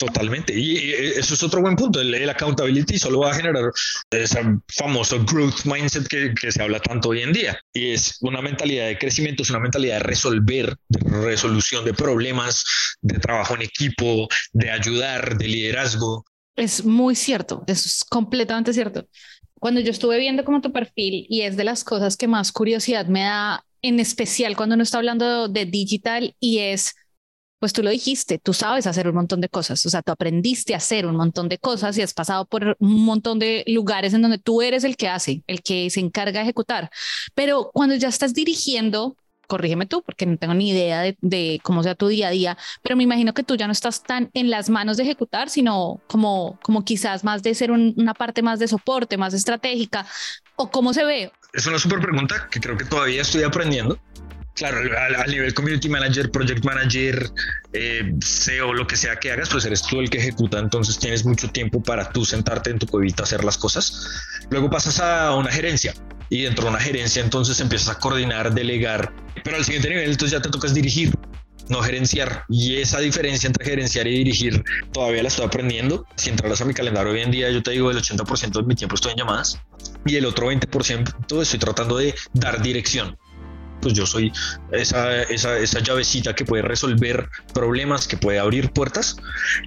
Totalmente. 0.00 0.58
Y 0.58 0.92
eso 0.94 1.34
es 1.34 1.42
otro 1.42 1.60
buen 1.60 1.76
punto. 1.76 2.00
El, 2.00 2.30
accountability 2.30 2.98
solo 2.98 3.20
va 3.20 3.32
a 3.32 3.34
generar 3.34 3.70
ese 4.10 4.40
famoso 4.68 5.22
growth 5.26 5.66
mindset 5.66 6.08
que, 6.08 6.32
que, 6.40 6.50
se 6.50 6.62
habla 6.62 6.80
tanto 6.80 7.10
hoy 7.10 7.20
en 7.20 7.34
día. 7.34 7.60
Y 7.74 7.90
es 7.90 8.16
una 8.22 8.40
mentalidad 8.40 8.86
de 8.86 8.96
crecimiento, 8.96 9.42
es 9.42 9.50
una 9.50 9.58
mentalidad 9.58 9.96
de 9.96 10.04
resolver, 10.04 10.74
de 10.88 11.00
resolución 11.20 11.84
de 11.84 11.92
problemas, 11.92 12.64
de 13.02 13.18
trabajo 13.18 13.54
en 13.56 13.60
equipo, 13.60 14.26
de 14.54 14.70
ayudar, 14.70 15.36
de 15.36 15.48
liderazgo. 15.48 16.24
Es 16.56 16.82
muy 16.82 17.14
cierto, 17.14 17.62
eso 17.66 17.86
es 17.86 18.02
completamente 18.02 18.72
cierto. 18.72 19.06
Cuando 19.58 19.82
yo 19.82 19.90
estuve 19.90 20.18
viendo 20.18 20.46
como 20.46 20.62
tu 20.62 20.72
perfil 20.72 21.26
y 21.28 21.42
es 21.42 21.58
de 21.58 21.64
las 21.64 21.84
cosas 21.84 22.16
que 22.16 22.26
más 22.26 22.52
curiosidad 22.52 23.04
me 23.04 23.24
da, 23.24 23.66
en 23.82 24.00
especial 24.00 24.56
cuando 24.56 24.76
uno 24.76 24.82
está 24.82 24.96
hablando 24.96 25.48
de 25.48 25.66
digital 25.66 26.34
y 26.40 26.60
es 26.60 26.94
pues 27.60 27.74
tú 27.74 27.82
lo 27.82 27.90
dijiste, 27.90 28.38
tú 28.38 28.54
sabes 28.54 28.86
hacer 28.86 29.06
un 29.06 29.14
montón 29.14 29.40
de 29.40 29.48
cosas, 29.48 29.84
o 29.84 29.90
sea, 29.90 30.02
tú 30.02 30.10
aprendiste 30.10 30.72
a 30.74 30.78
hacer 30.78 31.04
un 31.06 31.14
montón 31.14 31.48
de 31.48 31.58
cosas 31.58 31.96
y 31.98 32.02
has 32.02 32.14
pasado 32.14 32.46
por 32.46 32.76
un 32.80 33.04
montón 33.04 33.38
de 33.38 33.64
lugares 33.66 34.14
en 34.14 34.22
donde 34.22 34.38
tú 34.38 34.62
eres 34.62 34.82
el 34.82 34.96
que 34.96 35.08
hace, 35.08 35.44
el 35.46 35.62
que 35.62 35.90
se 35.90 36.00
encarga 36.00 36.40
de 36.40 36.44
ejecutar. 36.44 36.90
Pero 37.34 37.70
cuando 37.72 37.94
ya 37.94 38.08
estás 38.08 38.32
dirigiendo, 38.32 39.14
corrígeme 39.46 39.84
tú, 39.84 40.02
porque 40.02 40.24
no 40.24 40.38
tengo 40.38 40.54
ni 40.54 40.70
idea 40.70 41.14
de, 41.20 41.60
cómo 41.62 41.82
sea 41.82 41.94
tu 41.94 42.08
día 42.08 42.28
a 42.28 42.30
día, 42.30 42.56
pero 42.82 42.96
me 42.96 43.02
imagino 43.02 43.34
que 43.34 43.42
tú 43.42 43.56
ya 43.56 43.66
no 43.66 43.72
estás 43.72 44.02
tan 44.02 44.30
en 44.32 44.48
las 44.48 44.70
manos 44.70 44.96
de 44.96 45.02
ejecutar, 45.02 45.50
sino 45.50 46.00
como, 46.06 46.58
como 46.62 46.82
quizás 46.84 47.24
más 47.24 47.42
de 47.42 47.54
ser 47.54 47.72
una 47.72 48.14
parte 48.14 48.40
más 48.40 48.58
de 48.58 48.68
soporte, 48.68 49.18
más 49.18 49.34
estratégica, 49.34 50.06
o 50.56 50.70
cómo 50.70 50.94
se 50.94 51.04
ve. 51.04 51.30
Es 51.52 51.66
una 51.66 51.78
súper 51.78 52.00
pregunta 52.00 52.48
que 52.50 52.58
creo 52.58 52.78
que 52.78 52.84
todavía 52.86 53.20
estoy 53.20 53.42
aprendiendo 53.42 53.98
claro, 54.54 54.78
al, 54.78 55.30
nivel 55.30 55.54
community 55.54 55.88
manager, 55.88 56.30
project 56.30 56.64
manager, 56.64 57.30
eh, 57.72 58.12
SEO, 58.20 58.74
lo 58.74 58.86
que 58.86 58.96
sea 58.96 59.16
que 59.16 59.32
hagas, 59.32 59.48
pues 59.48 59.64
eres 59.64 59.82
tú 59.82 60.00
el 60.00 60.10
que 60.10 60.18
ejecuta, 60.18 60.58
entonces 60.58 60.98
tienes 60.98 61.24
mucho 61.24 61.48
tiempo 61.50 61.82
para 61.82 62.10
tú 62.10 62.24
sentarte 62.24 62.70
en 62.70 62.78
tu 62.78 62.86
cuevita 62.86 63.22
a 63.22 63.24
hacer 63.24 63.44
las 63.44 63.58
cosas. 63.58 64.46
Luego 64.50 64.70
pasas 64.70 65.00
a 65.00 65.34
una 65.34 65.50
gerencia 65.50 65.94
y 66.28 66.42
dentro 66.42 66.64
de 66.64 66.70
una 66.70 66.80
gerencia 66.80 67.22
entonces 67.22 67.58
empiezas 67.60 67.96
a 67.96 67.98
coordinar, 67.98 68.54
delegar, 68.54 69.12
pero 69.44 69.56
al 69.56 69.64
siguiente 69.64 69.88
nivel 69.88 70.10
entonces 70.10 70.38
ya 70.38 70.42
te 70.42 70.50
tocas 70.50 70.74
dirigir 70.74 71.12
no 71.70 71.80
gerenciar. 71.82 72.44
Y 72.48 72.76
esa 72.76 72.98
diferencia 72.98 73.46
entre 73.46 73.64
gerenciar 73.64 74.06
y 74.06 74.18
dirigir 74.18 74.62
todavía 74.92 75.22
la 75.22 75.28
estoy 75.28 75.46
aprendiendo. 75.46 76.04
Si 76.16 76.28
entraras 76.28 76.60
a 76.60 76.64
mi 76.64 76.74
calendario 76.74 77.12
hoy 77.12 77.20
en 77.20 77.30
día, 77.30 77.50
yo 77.50 77.62
te 77.62 77.70
digo, 77.70 77.90
el 77.90 77.96
80% 77.96 78.60
de 78.60 78.62
mi 78.64 78.74
tiempo 78.74 78.96
estoy 78.96 79.12
en 79.12 79.18
llamadas 79.18 79.58
y 80.04 80.16
el 80.16 80.26
otro 80.26 80.50
20% 80.50 81.42
estoy 81.42 81.58
tratando 81.58 81.96
de 81.96 82.14
dar 82.34 82.60
dirección. 82.60 83.16
Pues 83.80 83.94
yo 83.94 84.06
soy 84.06 84.32
esa, 84.72 85.22
esa, 85.22 85.58
esa 85.58 85.80
llavecita 85.80 86.34
que 86.34 86.44
puede 86.44 86.62
resolver 86.62 87.28
problemas, 87.54 88.06
que 88.06 88.16
puede 88.16 88.38
abrir 88.38 88.70
puertas 88.72 89.16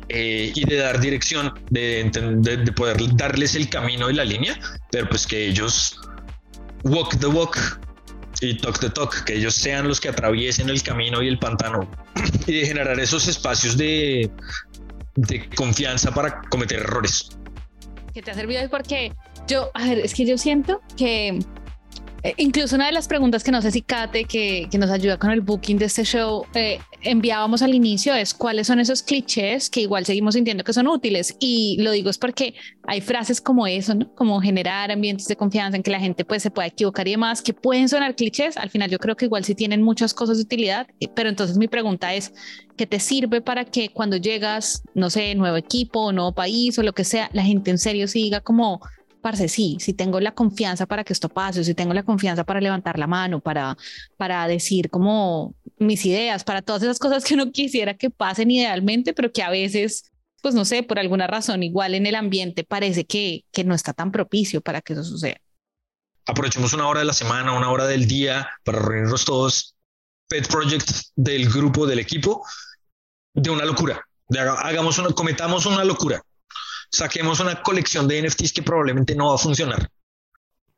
eh, 0.10 0.52
y 0.54 0.66
de 0.66 0.78
dar 0.78 1.00
dirección, 1.00 1.54
de, 1.70 2.10
de 2.12 2.72
poder 2.74 2.98
darles 3.16 3.56
el 3.56 3.70
camino 3.70 4.10
y 4.10 4.14
la 4.14 4.26
línea, 4.26 4.60
pero 4.92 5.10
pues 5.10 5.26
que 5.26 5.48
ellos 5.48 5.98
walk 6.84 7.18
the 7.20 7.28
walk 7.28 7.58
y 8.42 8.58
talk 8.58 8.80
the 8.80 8.90
talk, 8.90 9.24
que 9.24 9.36
ellos 9.36 9.56
sean 9.56 9.88
los 9.88 10.00
que 10.00 10.10
atraviesen 10.10 10.70
el 10.70 10.82
camino 10.84 11.22
y 11.22 11.28
el 11.28 11.40
pantano 11.40 11.90
y 12.48 12.60
de 12.60 12.66
generar 12.66 13.00
esos 13.00 13.28
espacios 13.28 13.78
de, 13.78 14.30
de 15.16 15.50
confianza 15.56 16.14
para 16.14 16.42
cometer 16.50 16.80
errores. 16.80 17.30
Que 18.14 18.22
te 18.22 18.32
ha 18.32 18.34
servido 18.34 18.70
porque 18.70 19.14
yo, 19.48 19.72
a 19.74 19.86
ver, 19.86 20.00
es 20.00 20.14
que 20.14 20.26
yo 20.26 20.38
siento 20.38 20.82
que 20.98 21.40
eh, 22.24 22.34
incluso 22.38 22.76
una 22.76 22.86
de 22.86 22.94
las 22.94 23.08
preguntas 23.08 23.44
que 23.44 23.52
no 23.52 23.62
sé 23.62 23.72
si 23.72 23.82
Kate, 23.82 24.24
que, 24.24 24.68
que 24.72 24.78
nos 24.78 24.90
ayuda 24.90 25.18
con 25.18 25.32
el 25.32 25.42
booking 25.42 25.78
de 25.78 25.86
este 25.86 26.04
show, 26.06 26.46
eh, 26.54 26.80
enviábamos 27.02 27.62
al 27.62 27.74
inicio 27.74 28.14
es 28.16 28.34
cuáles 28.34 28.68
son 28.68 28.80
esos 28.80 29.04
clichés 29.04 29.70
que 29.70 29.82
igual 29.82 30.06
seguimos 30.06 30.36
sintiendo 30.36 30.64
que 30.64 30.74
son 30.74 30.88
útiles. 30.88 31.36
Y 31.40 31.78
lo 31.82 31.92
digo 31.92 32.10
es 32.10 32.18
porque 32.18 32.56
hay 32.88 33.02
frases 33.02 33.42
como 33.42 33.68
eso, 33.68 33.94
¿no? 33.94 34.14
Como 34.16 34.40
generar 34.42 34.92
ambientes 34.92 35.28
de 35.28 35.36
confianza 35.36 35.76
en 35.76 35.84
que 35.84 35.92
la 35.92 36.00
gente 36.00 36.26
pues 36.26 36.44
se 36.44 36.52
pueda 36.52 36.68
equivocar 36.68 37.08
y 37.08 37.12
demás, 37.12 37.42
que 37.42 37.54
pueden 37.54 37.90
sonar 37.90 38.16
clichés. 38.16 38.58
Al 38.58 38.70
final 38.70 38.90
yo 38.90 39.00
creo 39.00 39.16
que 39.16 39.26
igual 39.26 39.44
sí 39.44 39.56
tienen 39.56 39.82
muchas 39.82 40.14
cosas 40.14 40.38
de 40.38 40.44
utilidad. 40.44 40.88
Eh, 41.00 41.08
pero 41.14 41.30
entonces 41.30 41.58
mi 41.58 41.68
pregunta 41.68 42.14
es, 42.14 42.34
¿qué 42.78 42.88
te 42.88 43.00
sirve 43.00 43.42
para 43.42 43.66
que 43.66 43.90
cuando 43.90 44.18
llegas, 44.18 44.84
no 44.94 45.10
sé, 45.10 45.36
nuevo 45.36 45.58
equipo, 45.58 46.12
nuevo 46.12 46.34
país 46.34 46.80
o 46.80 46.84
lo 46.84 46.94
que 46.94 47.04
sea, 47.04 47.30
la 47.34 47.44
gente 47.44 47.72
en 47.72 47.78
serio 47.78 48.08
siga 48.08 48.40
como 48.42 48.80
parce, 49.24 49.48
sí, 49.48 49.78
si 49.80 49.94
tengo 49.94 50.20
la 50.20 50.36
confianza 50.36 50.86
para 50.86 51.06
que 51.06 51.14
esto 51.14 51.30
pase, 51.30 51.64
si 51.64 51.74
tengo 51.74 51.94
la 51.94 52.04
confianza 52.04 52.44
para 52.44 52.60
levantar 52.60 53.00
la 53.00 53.08
mano, 53.08 53.40
para, 53.40 53.78
para 54.18 54.46
decir 54.48 54.90
como 54.90 55.56
mis 55.80 56.06
ideas, 56.06 56.44
para 56.44 56.62
todas 56.62 56.84
esas 56.84 57.00
cosas 57.00 57.24
que 57.24 57.34
uno 57.34 57.50
quisiera 57.52 57.96
que 57.96 58.10
pasen 58.10 58.52
idealmente, 58.52 59.14
pero 59.14 59.32
que 59.32 59.42
a 59.42 59.50
veces, 59.50 60.12
pues 60.42 60.54
no 60.54 60.66
sé, 60.66 60.84
por 60.84 61.00
alguna 61.00 61.26
razón, 61.26 61.64
igual 61.64 61.96
en 61.96 62.06
el 62.06 62.16
ambiente 62.16 62.66
parece 62.66 63.06
que, 63.06 63.46
que 63.54 63.64
no 63.64 63.74
está 63.74 63.94
tan 63.94 64.12
propicio 64.12 64.60
para 64.60 64.82
que 64.82 64.92
eso 64.92 65.06
suceda. 65.06 65.38
Aprovechemos 66.26 66.74
una 66.74 66.88
hora 66.90 67.00
de 67.00 67.06
la 67.06 67.14
semana, 67.14 67.54
una 67.54 67.72
hora 67.72 67.88
del 67.88 68.06
día 68.08 68.50
para 68.66 68.80
reunirnos 68.80 69.24
todos. 69.24 69.76
Pet 70.28 70.48
Project 70.50 70.90
del 71.16 71.50
grupo, 71.50 71.88
del 71.88 72.00
equipo, 72.00 72.46
de 73.34 73.50
una 73.50 73.64
locura. 73.64 74.06
Hagamos 74.64 74.98
una, 74.98 75.10
cometamos 75.12 75.66
una 75.66 75.86
locura 75.86 76.22
saquemos 76.94 77.40
una 77.40 77.62
colección 77.62 78.08
de 78.08 78.22
NFTs 78.22 78.54
que 78.54 78.62
probablemente 78.62 79.16
no 79.16 79.30
va 79.30 79.36
a 79.36 79.40
funcionar, 79.40 79.90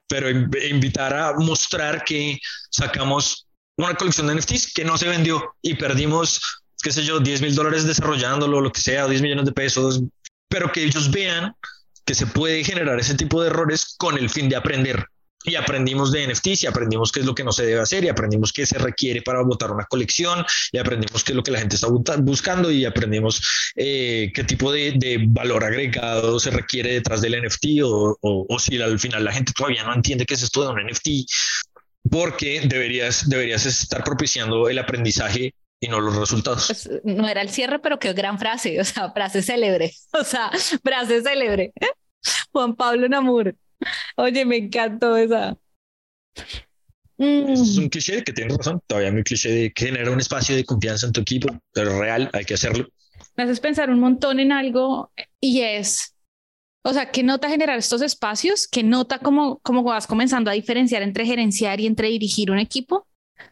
pero 0.07 0.29
invitar 0.29 1.13
a 1.13 1.33
mostrar 1.33 2.03
que 2.03 2.39
sacamos 2.71 3.47
una 3.77 3.95
colección 3.95 4.27
de 4.27 4.35
NFTs 4.35 4.73
que 4.73 4.85
no 4.85 4.97
se 4.97 5.09
vendió 5.09 5.55
y 5.61 5.75
perdimos, 5.75 6.41
qué 6.81 6.91
sé 6.91 7.03
yo, 7.03 7.19
10 7.19 7.41
mil 7.41 7.53
dólares 7.53 7.85
desarrollándolo, 7.85 8.61
lo 8.61 8.71
que 8.71 8.79
sea, 8.79 9.07
10 9.07 9.21
millones 9.21 9.45
de 9.45 9.51
pesos, 9.51 10.01
pero 10.47 10.71
que 10.71 10.83
ellos 10.83 11.11
vean 11.11 11.53
que 12.05 12.15
se 12.15 12.27
puede 12.27 12.63
generar 12.63 12.97
ese 12.99 13.15
tipo 13.15 13.41
de 13.41 13.49
errores 13.49 13.95
con 13.97 14.17
el 14.17 14.29
fin 14.29 14.47
de 14.47 14.55
aprender 14.55 15.05
y 15.45 15.55
aprendimos 15.55 16.11
de 16.11 16.27
NFTs 16.27 16.63
y 16.63 16.67
aprendimos 16.67 17.11
qué 17.11 17.19
es 17.21 17.25
lo 17.25 17.35
que 17.35 17.43
no 17.43 17.51
se 17.51 17.65
debe 17.65 17.81
hacer 17.81 18.03
y 18.03 18.09
aprendimos 18.09 18.51
qué 18.51 18.65
se 18.65 18.77
requiere 18.77 19.21
para 19.21 19.41
votar 19.43 19.71
una 19.71 19.85
colección 19.85 20.45
y 20.71 20.77
aprendimos 20.77 21.23
qué 21.23 21.31
es 21.31 21.35
lo 21.35 21.43
que 21.43 21.51
la 21.51 21.59
gente 21.59 21.75
está 21.75 21.87
buscando 21.87 22.71
y 22.71 22.85
aprendimos 22.85 23.41
eh, 23.75 24.31
qué 24.33 24.43
tipo 24.43 24.71
de, 24.71 24.95
valor 25.27 25.63
agregado 25.63 26.39
se 26.39 26.51
requiere 26.51 26.93
detrás 26.93 27.21
del 27.21 27.41
NFT 27.41 27.65
o, 27.83 28.17
o, 28.21 28.59
si 28.59 28.81
al 28.81 28.99
final 28.99 29.23
la 29.23 29.31
gente 29.31 29.53
todavía 29.55 29.83
no 29.83 29.93
entiende 29.93 30.25
qué 30.25 30.33
es 30.33 30.43
esto 30.43 30.63
de 30.63 30.69
un 30.69 30.87
NFT 30.87 31.09
porque 32.09 32.61
deberías, 32.67 33.27
deberías 33.27 33.65
estar 33.65 34.03
propiciando 34.03 34.69
el 34.69 34.79
aprendizaje 34.79 35.53
y 35.79 35.87
no 35.87 35.99
los 35.99 36.15
resultados. 36.15 36.67
Pues, 36.67 36.89
no 37.03 37.27
era 37.27 37.41
el 37.41 37.49
cierre, 37.49 37.79
pero 37.79 37.99
qué 37.99 38.13
gran 38.13 38.39
frase, 38.39 38.79
o 38.79 38.85
sea, 38.85 39.11
frase 39.11 39.41
célebre, 39.41 39.93
o 40.13 40.23
sea, 40.23 40.51
frase 40.83 41.21
célebre. 41.21 41.73
Juan 42.51 42.75
Pablo 42.75 43.07
Namur. 43.07 43.55
Oye, 44.17 44.45
me 44.45 44.57
encantó 44.57 45.17
esa. 45.17 45.57
Es 47.17 47.77
un 47.77 47.89
cliché 47.89 48.23
que 48.23 48.33
tienes 48.33 48.57
razón. 48.57 48.81
Todavía 48.87 49.11
muy 49.11 49.23
cliché 49.23 49.49
de 49.49 49.73
generar 49.75 50.09
un 50.09 50.19
espacio 50.19 50.55
de 50.55 50.65
confianza 50.65 51.07
en 51.07 51.13
tu 51.13 51.21
equipo, 51.21 51.47
pero 51.73 51.99
real, 51.99 52.29
hay 52.33 52.43
que 52.43 52.55
hacerlo. 52.55 52.87
Me 53.37 53.43
haces 53.43 53.59
pensar 53.59 53.89
un 53.89 53.99
montón 53.99 54.39
en 54.39 54.51
algo 54.51 55.11
y 55.39 55.61
es, 55.61 56.15
o 56.83 56.93
sea, 56.93 57.11
¿qué 57.11 57.23
nota 57.23 57.49
generar 57.49 57.77
estos 57.77 58.01
espacios? 58.01 58.67
¿Qué 58.67 58.83
nota 58.83 59.19
cómo, 59.19 59.59
cómo 59.59 59.83
vas 59.83 60.07
comenzando 60.07 60.51
a 60.51 60.53
diferenciar 60.53 61.01
entre 61.01 61.25
gerenciar 61.25 61.79
y 61.79 61.87
entre 61.87 62.09
dirigir 62.09 62.51
un 62.51 62.59
equipo? 62.59 63.07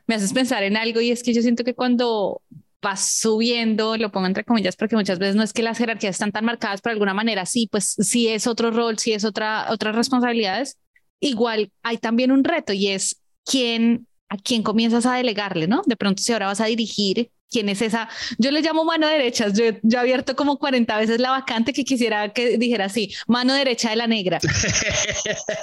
Me 0.07 0.15
haces 0.15 0.33
pensar 0.33 0.63
en 0.63 0.77
algo 0.77 1.01
y 1.01 1.11
es 1.11 1.23
que 1.23 1.33
yo 1.33 1.41
siento 1.41 1.63
que 1.63 1.75
cuando 1.75 2.41
vas 2.83 3.19
subiendo, 3.19 3.97
lo 3.97 4.11
pongo 4.11 4.27
entre 4.27 4.43
comillas, 4.43 4.75
porque 4.75 4.95
muchas 4.95 5.17
veces 5.17 5.35
no 5.35 5.41
es 5.41 5.53
que 5.53 5.63
las 5.63 5.79
jerarquías 5.79 6.15
están 6.15 6.31
tan 6.31 6.45
marcadas, 6.45 6.81
por 6.81 6.91
alguna 6.91 7.15
manera 7.15 7.47
sí, 7.47 7.67
pues 7.71 7.95
sí 7.97 8.27
es 8.27 8.45
otro 8.45 8.69
rol, 8.69 8.99
sí 8.99 9.13
es 9.13 9.25
otra, 9.25 9.67
otras 9.71 9.95
responsabilidades. 9.95 10.77
Igual 11.19 11.71
hay 11.81 11.97
también 11.97 12.31
un 12.31 12.43
reto 12.43 12.73
y 12.73 12.89
es 12.89 13.21
quién, 13.45 14.07
a 14.29 14.37
quién 14.37 14.61
comienzas 14.61 15.05
a 15.07 15.15
delegarle, 15.15 15.67
¿no? 15.67 15.81
De 15.85 15.95
pronto 15.95 16.21
si 16.21 16.33
ahora 16.33 16.47
vas 16.47 16.61
a 16.61 16.65
dirigir, 16.65 17.31
quién 17.53 17.69
es 17.69 17.81
esa. 17.81 18.09
Yo 18.37 18.51
le 18.51 18.61
llamo 18.61 18.83
mano 18.83 19.07
derecha. 19.07 19.47
Yo, 19.49 19.65
he 19.65 19.97
abierto 19.97 20.35
como 20.35 20.57
40 20.57 20.97
veces 20.97 21.19
la 21.19 21.29
vacante 21.29 21.71
que 21.71 21.85
quisiera 21.85 22.33
que 22.33 22.57
dijera 22.57 22.85
así, 22.85 23.13
mano 23.27 23.53
derecha 23.53 23.91
de 23.91 23.95
la 23.95 24.07
negra. 24.07 24.39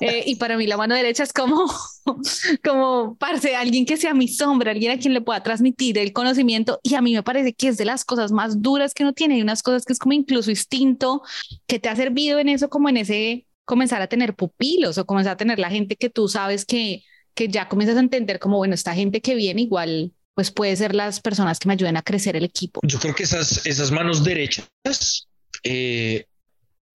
Eh, 0.00 0.22
y 0.26 0.36
para 0.36 0.56
mí 0.56 0.66
la 0.66 0.76
mano 0.76 0.94
derecha 0.94 1.22
es 1.22 1.32
como, 1.32 1.66
como, 2.64 3.16
parce, 3.18 3.56
alguien 3.56 3.84
que 3.84 3.96
sea 3.96 4.14
mi 4.14 4.28
sombra, 4.28 4.70
alguien 4.70 4.92
a 4.92 4.98
quien 4.98 5.12
le 5.12 5.20
pueda 5.20 5.42
transmitir 5.42 5.98
el 5.98 6.12
conocimiento. 6.12 6.80
Y 6.82 6.94
a 6.94 7.02
mí 7.02 7.12
me 7.12 7.22
parece 7.22 7.52
que 7.52 7.68
es 7.68 7.76
de 7.76 7.84
las 7.84 8.04
cosas 8.04 8.32
más 8.32 8.62
duras 8.62 8.94
que 8.94 9.02
uno 9.02 9.12
tiene. 9.12 9.34
Hay 9.34 9.42
unas 9.42 9.62
cosas 9.62 9.84
que 9.84 9.92
es 9.92 9.98
como 9.98 10.12
incluso 10.14 10.50
instinto, 10.50 11.22
que 11.66 11.78
te 11.78 11.88
ha 11.88 11.96
servido 11.96 12.38
en 12.38 12.48
eso, 12.48 12.70
como 12.70 12.88
en 12.88 12.98
ese 12.98 13.46
comenzar 13.64 14.00
a 14.02 14.06
tener 14.08 14.34
pupilos 14.34 14.98
o 14.98 15.06
comenzar 15.06 15.34
a 15.34 15.36
tener 15.36 15.58
la 15.58 15.70
gente 15.70 15.96
que 15.96 16.10
tú 16.10 16.28
sabes 16.28 16.64
que, 16.64 17.04
que 17.34 17.48
ya 17.48 17.68
comienzas 17.68 17.96
a 17.96 18.00
entender 18.00 18.38
como, 18.38 18.56
bueno, 18.56 18.74
esta 18.74 18.94
gente 18.94 19.20
que 19.20 19.34
viene 19.34 19.62
igual 19.62 20.12
pues 20.40 20.50
puede 20.50 20.74
ser 20.74 20.94
las 20.94 21.20
personas 21.20 21.58
que 21.58 21.68
me 21.68 21.74
ayuden 21.74 21.98
a 21.98 22.02
crecer 22.02 22.34
el 22.34 22.44
equipo. 22.44 22.80
Yo 22.82 22.98
creo 22.98 23.14
que 23.14 23.24
esas, 23.24 23.66
esas 23.66 23.90
manos 23.90 24.24
derechas, 24.24 25.28
eh, 25.62 26.24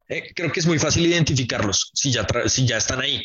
eh, 0.09 0.33
creo 0.33 0.51
que 0.51 0.61
es 0.61 0.65
muy 0.65 0.79
fácil 0.79 1.05
identificarlos 1.05 1.91
si 1.93 2.11
ya, 2.11 2.25
si 2.47 2.65
ya 2.65 2.77
están 2.77 3.01
ahí. 3.01 3.23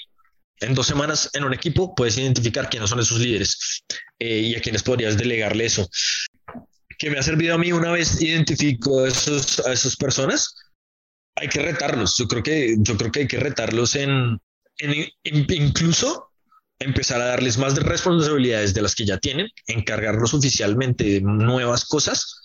En 0.61 0.75
dos 0.75 0.89
semanas 0.89 1.31
en 1.33 1.45
un 1.45 1.55
equipo 1.55 1.95
puedes 1.95 2.19
identificar 2.19 2.69
quiénes 2.69 2.91
son 2.91 3.01
esos 3.01 3.19
líderes 3.19 3.83
eh, 4.19 4.41
y 4.41 4.55
a 4.57 4.61
quiénes 4.61 4.83
podrías 4.83 5.17
delegarle 5.17 5.65
eso. 5.65 5.89
Que 6.99 7.09
me 7.09 7.19
ha 7.19 7.23
servido 7.23 7.55
a 7.55 7.59
mí 7.59 7.73
una 7.73 7.91
vez 7.91 8.21
identifico 8.21 9.05
a, 9.05 9.09
esos, 9.09 9.59
a 9.61 9.73
esas 9.73 9.97
personas, 9.97 10.55
hay 11.35 11.49
que 11.49 11.63
retarlos. 11.63 12.15
Yo 12.19 12.29
creo 12.29 12.43
que, 12.43 12.77
yo 12.79 12.95
creo 12.99 13.11
que 13.11 13.21
hay 13.21 13.27
que 13.27 13.41
retarlos 13.41 13.97
en, 13.97 14.39
en 14.81 15.07
incluso 15.25 16.30
empezar 16.81 17.21
a 17.21 17.27
darles 17.27 17.59
más 17.59 17.77
responsabilidades 17.77 18.75
de 18.75 18.83
las 18.83 18.95
que 18.95 19.05
ya 19.05 19.19
tienen, 19.19 19.49
encargarlos 19.67 20.35
oficialmente 20.35 21.05
de 21.05 21.21
nuevas 21.21 21.85
cosas 21.85 22.41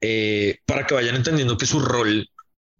eh, 0.00 0.58
para 0.66 0.86
que 0.86 0.94
vayan 0.94 1.16
entendiendo 1.16 1.56
que 1.56 1.66
su 1.66 1.80
rol 1.80 2.28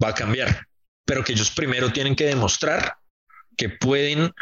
va 0.02 0.10
a 0.10 0.14
cambiar, 0.14 0.66
pero 1.04 1.24
que 1.24 1.32
ellos 1.32 1.50
primero 1.50 1.90
tienen 1.92 2.14
que 2.14 2.26
demostrar 2.26 2.96
que 3.56 3.70
pueden 3.70 4.32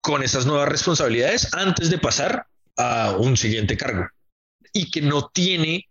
con 0.00 0.22
esas 0.22 0.46
nuevas 0.46 0.68
responsabilidades 0.68 1.52
antes 1.54 1.90
de 1.90 1.98
pasar 1.98 2.46
a 2.76 3.16
un 3.18 3.36
siguiente 3.36 3.76
cargo. 3.76 4.06
Y 4.72 4.90
que 4.90 5.00
no 5.00 5.28
tiene 5.34 5.86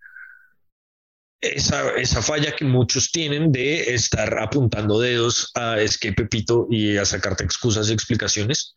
esa, 1.41 1.91
esa, 1.95 2.21
falla 2.21 2.55
que 2.55 2.63
muchos 2.63 3.11
tienen 3.11 3.51
de 3.51 3.93
estar 3.93 4.39
apuntando 4.39 4.99
dedos 4.99 5.51
a 5.55 5.79
es 5.81 5.97
que 5.97 6.13
Pepito 6.13 6.67
y 6.69 6.97
a 6.97 7.05
sacarte 7.05 7.43
excusas 7.43 7.89
y 7.89 7.93
explicaciones 7.93 8.75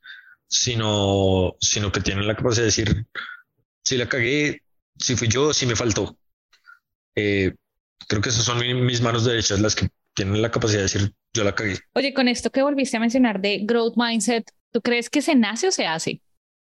sino, 0.48 1.56
sino 1.61 1.92
que 1.92 2.00
tienen 2.00 2.26
la 2.26 2.34
capacidad 2.34 2.62
de 2.62 2.66
decir, 2.66 3.06
si 3.84 3.96
la 3.96 4.08
cagué, 4.08 4.62
si 4.98 5.14
fui 5.14 5.28
yo, 5.28 5.52
si 5.52 5.66
me 5.66 5.76
faltó. 5.76 6.16
Eh, 7.14 7.54
creo 8.08 8.22
que 8.22 8.30
esas 8.30 8.44
son 8.44 8.58
mis 8.84 9.00
manos 9.00 9.24
derechas 9.24 9.61
las 9.61 9.74
que 9.74 9.88
tienen 10.14 10.42
la 10.42 10.50
capacidad 10.50 10.80
de 10.80 10.84
decir, 10.84 11.14
yo 11.32 11.44
la 11.44 11.54
cagué. 11.54 11.78
Oye, 11.94 12.12
con 12.14 12.28
esto 12.28 12.50
que 12.50 12.62
volviste 12.62 12.96
a 12.96 13.00
mencionar 13.00 13.40
de 13.40 13.61
growth 13.62 13.94
mindset, 13.96 14.50
¿tú 14.72 14.80
crees 14.80 15.11
que 15.11 15.22
se 15.22 15.34
nace 15.34 15.68
o 15.68 15.72
se 15.72 15.87
hace? 15.87 16.20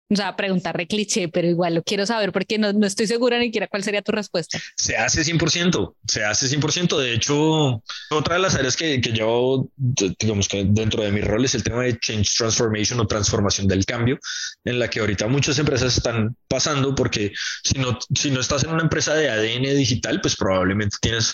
O 0.07 0.15
sea, 0.15 0.35
preguntarle 0.35 0.85
cliché, 0.85 1.29
pero 1.29 1.47
igual 1.47 1.73
lo 1.73 1.83
quiero 1.83 2.05
saber 2.05 2.31
porque 2.31 2.59
no, 2.59 2.71
no 2.73 2.85
estoy 2.85 3.07
segura 3.07 3.39
ni 3.39 3.45
siquiera 3.45 3.67
cuál 3.67 3.83
sería 3.83 4.03
tu 4.03 4.11
respuesta. 4.11 4.59
Se 4.75 4.95
hace 4.95 5.23
100%, 5.23 5.95
se 6.07 6.23
hace 6.23 6.47
100%. 6.47 6.97
De 6.99 7.13
hecho, 7.13 7.81
otra 8.11 8.35
de 8.35 8.39
las 8.39 8.53
áreas 8.53 8.75
que, 8.75 9.01
que 9.01 9.13
yo, 9.13 9.67
digamos 9.75 10.47
que 10.47 10.63
dentro 10.63 11.01
de 11.01 11.11
mi 11.11 11.21
rol 11.21 11.43
es 11.43 11.55
el 11.55 11.63
tema 11.63 11.81
de 11.81 11.97
change 11.97 12.35
transformation 12.37 12.99
o 12.99 13.07
transformación 13.07 13.67
del 13.67 13.83
cambio, 13.85 14.19
en 14.63 14.77
la 14.77 14.89
que 14.89 14.99
ahorita 14.99 15.27
muchas 15.27 15.57
empresas 15.57 15.97
están 15.97 16.35
pasando 16.47 16.93
porque 16.93 17.33
si 17.63 17.79
no, 17.79 17.97
si 18.13 18.29
no 18.29 18.41
estás 18.41 18.63
en 18.63 18.71
una 18.71 18.83
empresa 18.83 19.15
de 19.15 19.29
ADN 19.29 19.75
digital, 19.75 20.21
pues 20.21 20.35
probablemente 20.35 20.97
tienes 21.01 21.33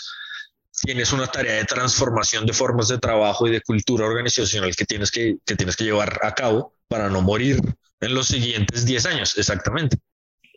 tienes 0.82 1.12
una 1.12 1.28
tarea 1.28 1.54
de 1.54 1.64
transformación 1.64 2.44
de 2.44 2.52
formas 2.52 2.88
de 2.88 2.98
trabajo 2.98 3.46
y 3.46 3.52
de 3.52 3.60
cultura 3.60 4.04
organizacional 4.04 4.74
que 4.74 4.84
tienes 4.84 5.10
que, 5.10 5.36
que 5.46 5.56
tienes 5.56 5.76
que 5.76 5.84
llevar 5.84 6.18
a 6.22 6.34
cabo 6.34 6.74
para 6.88 7.08
no 7.08 7.22
morir 7.22 7.60
en 8.00 8.14
los 8.14 8.26
siguientes 8.26 8.84
10 8.84 9.06
años, 9.06 9.38
exactamente. 9.38 9.96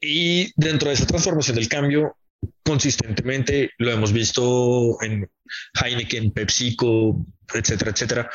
Y 0.02 0.52
dentro 0.56 0.90
de 0.90 0.96
esa 0.96 1.06
transformación 1.06 1.56
del 1.56 1.70
cambio, 1.70 2.18
consistentemente 2.64 3.72
lo 3.78 3.92
hemos 3.92 4.12
visto 4.12 4.98
en 5.02 5.30
Heineken, 5.82 6.32
PepsiCo, 6.32 7.26
etcétera, 7.54 7.92
etcétera. 7.92 8.30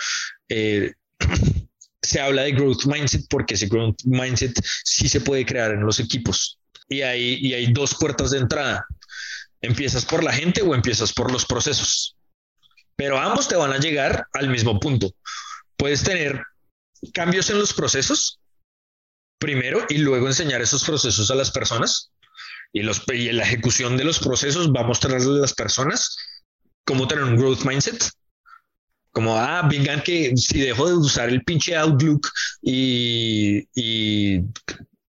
Eh, 0.49 0.93
se 2.03 2.21
habla 2.21 2.43
de 2.43 2.53
growth 2.53 2.87
mindset 2.87 3.27
porque 3.29 3.55
ese 3.55 3.67
growth 3.67 3.99
mindset 4.05 4.53
sí 4.85 5.09
se 5.09 5.21
puede 5.21 5.45
crear 5.45 5.73
en 5.73 5.85
los 5.85 6.01
equipos. 6.01 6.59
Y 6.89 7.03
hay, 7.03 7.35
y 7.41 7.55
hay 7.55 7.73
dos 7.73 7.97
puertas 7.99 8.31
de 8.31 8.39
entrada. 8.39 8.87
¿Empiezas 9.63 10.05
por 10.05 10.25
la 10.25 10.33
gente 10.33 10.63
o 10.63 10.75
empiezas 10.75 11.13
por 11.13 11.31
los 11.31 11.45
procesos? 11.45 12.17
Pero 12.97 13.19
ambos 13.19 13.49
te 13.49 13.57
van 13.57 13.73
a 13.73 13.79
llegar 13.79 14.27
al 14.33 14.49
mismo 14.49 14.79
punto. 14.79 15.11
Puedes 15.77 16.03
tener 16.03 16.43
cambios 17.13 17.51
en 17.51 17.59
los 17.59 17.73
procesos 17.73 18.39
primero 19.39 19.85
y 19.89 19.99
luego 19.99 20.27
enseñar 20.27 20.61
esos 20.61 20.85
procesos 20.85 21.31
a 21.31 21.35
las 21.35 21.51
personas. 21.51 22.13
Y, 22.73 22.83
los, 22.83 23.03
y 23.13 23.33
la 23.33 23.43
ejecución 23.43 23.97
de 23.97 24.05
los 24.05 24.21
procesos 24.21 24.71
va 24.71 24.83
a 24.83 24.87
mostrarle 24.87 25.27
a 25.27 25.41
las 25.41 25.55
personas 25.55 26.17
cómo 26.85 27.09
tener 27.09 27.25
un 27.25 27.37
growth 27.37 27.65
mindset. 27.65 28.11
Como, 29.13 29.37
ah, 29.37 29.67
vengan 29.69 30.03
que 30.03 30.37
si 30.37 30.61
dejo 30.61 30.87
de 30.89 30.95
usar 30.95 31.31
el 31.31 31.43
pinche 31.43 31.75
Outlook 31.77 32.29
y, 32.63 33.67
y, 33.75 34.45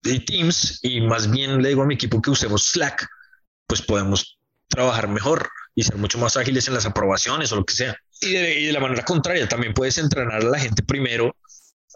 y 0.04 0.24
Teams 0.24 0.78
y 0.82 1.02
más 1.02 1.30
bien 1.30 1.60
le 1.60 1.68
digo 1.68 1.82
a 1.82 1.86
mi 1.86 1.94
equipo 1.94 2.22
que 2.22 2.30
usemos 2.30 2.64
Slack, 2.68 3.06
pues 3.66 3.82
podemos 3.82 4.39
trabajar 4.70 5.08
mejor 5.08 5.50
y 5.74 5.82
ser 5.82 5.96
mucho 5.96 6.18
más 6.18 6.36
ágiles 6.36 6.66
en 6.68 6.74
las 6.74 6.86
aprobaciones 6.86 7.52
o 7.52 7.56
lo 7.56 7.64
que 7.64 7.74
sea. 7.74 7.96
Y 8.22 8.32
de, 8.32 8.72
la 8.72 8.80
manera 8.80 9.04
contraria, 9.04 9.48
también 9.48 9.74
puedes 9.74 9.98
entrenar 9.98 10.36
a 10.36 10.48
la 10.48 10.58
gente 10.58 10.82
primero 10.82 11.36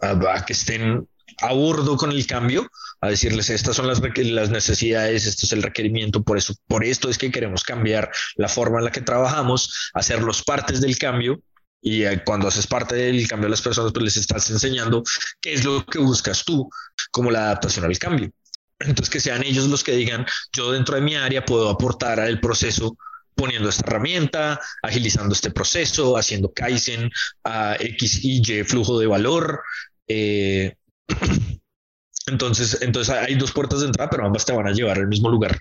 a, 0.01 0.45
que 0.45 0.53
estén 0.53 1.07
a 1.41 1.53
bordo 1.53 1.97
con 1.97 2.11
el 2.11 2.25
cambio, 2.27 2.67
a 3.01 3.09
decirles 3.09 3.49
estas 3.49 3.75
son 3.75 3.87
las, 3.87 4.01
las 4.01 4.49
necesidades, 4.49 5.25
esto 5.25 5.45
es 5.45 5.51
el 5.51 5.63
requerimiento, 5.63 6.23
por 6.23 6.37
eso, 6.37 6.53
por 6.67 6.83
esto 6.83 7.09
es 7.09 7.17
que 7.17 7.31
queremos 7.31 7.63
cambiar 7.63 8.11
la 8.35 8.47
forma 8.47 8.79
en 8.79 8.85
la 8.85 8.91
que 8.91 9.01
trabajamos, 9.01 9.91
hacerlos 9.93 10.43
partes 10.43 10.81
del 10.81 10.97
cambio. 10.97 11.41
Y 11.81 12.03
eh, 12.03 12.23
cuando 12.25 12.47
haces 12.47 12.65
parte 12.65 12.95
del 12.95 13.27
cambio 13.27 13.45
de 13.45 13.51
las 13.51 13.61
personas, 13.61 13.91
pues 13.91 14.05
les 14.05 14.17
estás 14.17 14.49
enseñando 14.49 15.03
qué 15.39 15.53
es 15.53 15.63
lo 15.63 15.85
que 15.85 15.99
buscas 15.99 16.43
tú 16.43 16.67
como 17.11 17.29
la 17.29 17.43
adaptación 17.43 17.85
al 17.85 17.99
cambio. 17.99 18.31
Entonces, 18.79 19.09
que 19.09 19.19
sean 19.19 19.43
ellos 19.43 19.67
los 19.67 19.83
que 19.83 19.93
digan, 19.93 20.25
yo 20.53 20.71
dentro 20.71 20.95
de 20.95 21.01
mi 21.01 21.15
área 21.15 21.45
puedo 21.45 21.69
aportar 21.69 22.19
al 22.19 22.39
proceso 22.39 22.97
poniendo 23.35 23.69
esta 23.69 23.85
herramienta, 23.87 24.59
agilizando 24.81 25.33
este 25.33 25.51
proceso, 25.51 26.17
haciendo 26.17 26.51
Kaizen 26.53 27.09
a 27.43 27.75
X 27.79 28.23
y 28.23 28.41
Y 28.41 28.63
flujo 28.63 28.97
de 28.99 29.07
valor. 29.07 29.61
Eh, 30.07 30.75
entonces, 32.27 32.81
entonces 32.81 33.13
hay 33.13 33.35
dos 33.35 33.51
puertas 33.51 33.81
de 33.81 33.87
entrada, 33.87 34.09
pero 34.09 34.25
ambas 34.25 34.45
te 34.45 34.53
van 34.53 34.67
a 34.67 34.71
llevar 34.71 34.97
al 34.97 35.07
mismo 35.07 35.29
lugar. 35.29 35.59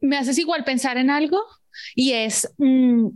Me 0.00 0.18
haces 0.18 0.38
igual 0.38 0.64
pensar 0.64 0.98
en 0.98 1.10
algo 1.10 1.40
y 1.94 2.12
es, 2.12 2.52
mm, 2.58 3.08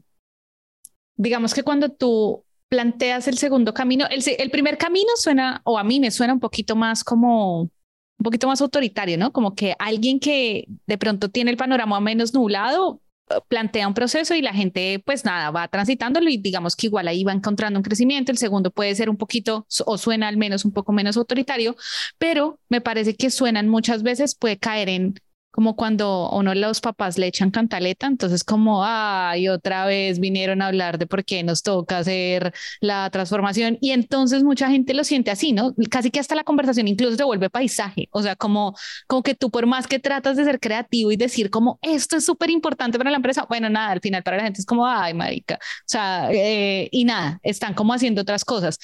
digamos 1.17 1.53
que 1.53 1.63
cuando 1.63 1.91
tú 1.91 2.45
planteas 2.69 3.29
el 3.29 3.39
segundo 3.39 3.75
camino, 3.75 4.07
el, 4.11 4.23
el 4.39 4.51
primer 4.51 4.79
camino 4.79 5.11
suena, 5.17 5.61
o 5.65 5.79
a 5.79 5.85
mí 5.85 6.01
me 6.01 6.11
suena 6.11 6.33
un 6.33 6.41
poquito 6.41 6.75
más 6.75 7.05
como 7.05 7.71
un 8.19 8.25
poquito 8.25 8.47
más 8.47 8.61
autoritario, 8.61 9.19
¿no? 9.19 9.33
Como 9.33 9.55
que 9.55 9.75
alguien 9.79 10.21
que 10.21 10.67
de 10.87 10.99
pronto 10.99 11.31
tiene 11.31 11.51
el 11.51 11.57
panorama 11.57 12.01
menos 12.01 12.33
nublado 12.35 13.01
eh, 13.31 13.35
plantea 13.49 13.89
un 13.89 13.95
proceso 13.95 14.35
y 14.35 14.43
la 14.43 14.53
gente 14.53 15.03
pues 15.05 15.25
nada 15.25 15.51
va 15.51 15.69
transitándolo 15.69 16.29
y 16.29 16.37
digamos 16.37 16.77
que 16.77 16.87
igual 16.87 17.09
ahí 17.09 17.25
va 17.25 17.33
encontrando 17.33 17.79
un 17.79 17.83
crecimiento. 17.83 18.33
El 18.33 18.39
segundo 18.39 18.71
puede 18.71 18.95
ser 18.95 19.11
un 19.11 19.17
poquito 19.17 19.67
o 19.87 19.99
suena 19.99 20.29
al 20.29 20.37
menos 20.37 20.65
un 20.65 20.73
poco 20.73 20.93
menos 20.93 21.17
autoritario, 21.17 21.77
pero 22.19 22.59
me 22.69 22.81
parece 22.81 23.17
que 23.17 23.31
suenan 23.31 23.69
muchas 23.69 24.03
veces 24.03 24.35
puede 24.35 24.59
caer 24.59 24.89
en 24.89 25.15
como 25.55 25.77
cuando 25.77 26.31
uno 26.31 26.53
los 26.53 26.81
papás 26.81 27.17
le 27.17 27.29
echan 27.29 27.53
cantaleta, 27.53 28.09
entonces 28.09 28.43
como, 28.43 28.85
ay, 28.85 29.49
otra 29.49 29.87
vez 29.87 30.19
vinieron 30.19 30.61
a 30.63 30.67
hablar 30.67 30.99
de 30.99 31.07
por 31.07 31.25
qué 31.25 31.45
nos 31.45 31.63
toca 31.63 31.99
hacer 31.99 32.53
la 32.81 33.09
transformación 33.11 33.79
y 33.81 33.93
entonces 33.93 34.43
mucha 34.43 34.69
gente 34.69 34.95
lo 34.95 35.05
siente 35.05 35.31
así, 35.31 35.53
¿no? 35.53 35.73
Casi 35.93 36.11
que 36.11 36.19
hasta 36.19 36.35
la 36.35 36.43
conversación 36.43 36.89
incluso 36.89 37.17
se 37.17 37.23
vuelve 37.23 37.51
paisaje, 37.51 38.09
o 38.11 38.21
sea, 38.21 38.35
como, 38.35 38.75
como 39.07 39.23
que 39.23 39.37
tú 39.37 39.49
por 39.53 39.67
más 39.67 39.87
que 39.87 40.01
tratas 40.01 40.37
de 40.37 40.43
ser 40.45 40.59
creativo 40.59 41.13
y 41.13 41.17
decir 41.17 41.51
como 41.51 41.79
esto 41.83 42.17
es 42.17 42.25
súper 42.25 42.51
importante 42.51 42.99
para 42.99 43.11
la 43.11 43.17
empresa, 43.19 43.47
bueno, 43.49 43.71
nada, 43.71 43.93
al 43.93 44.01
final 44.01 44.25
para 44.25 44.39
la 44.39 44.43
gente 44.43 44.59
es 44.61 44.67
como, 44.67 44.85
ay, 44.89 45.15
marica, 45.15 45.55
o 45.55 45.85
sea, 45.87 46.33
eh, 46.33 46.89
y 46.91 47.05
nada, 47.05 47.39
están 47.45 47.75
como 47.75 47.93
haciendo 47.95 48.23
otras 48.23 48.45
cosas. 48.45 48.81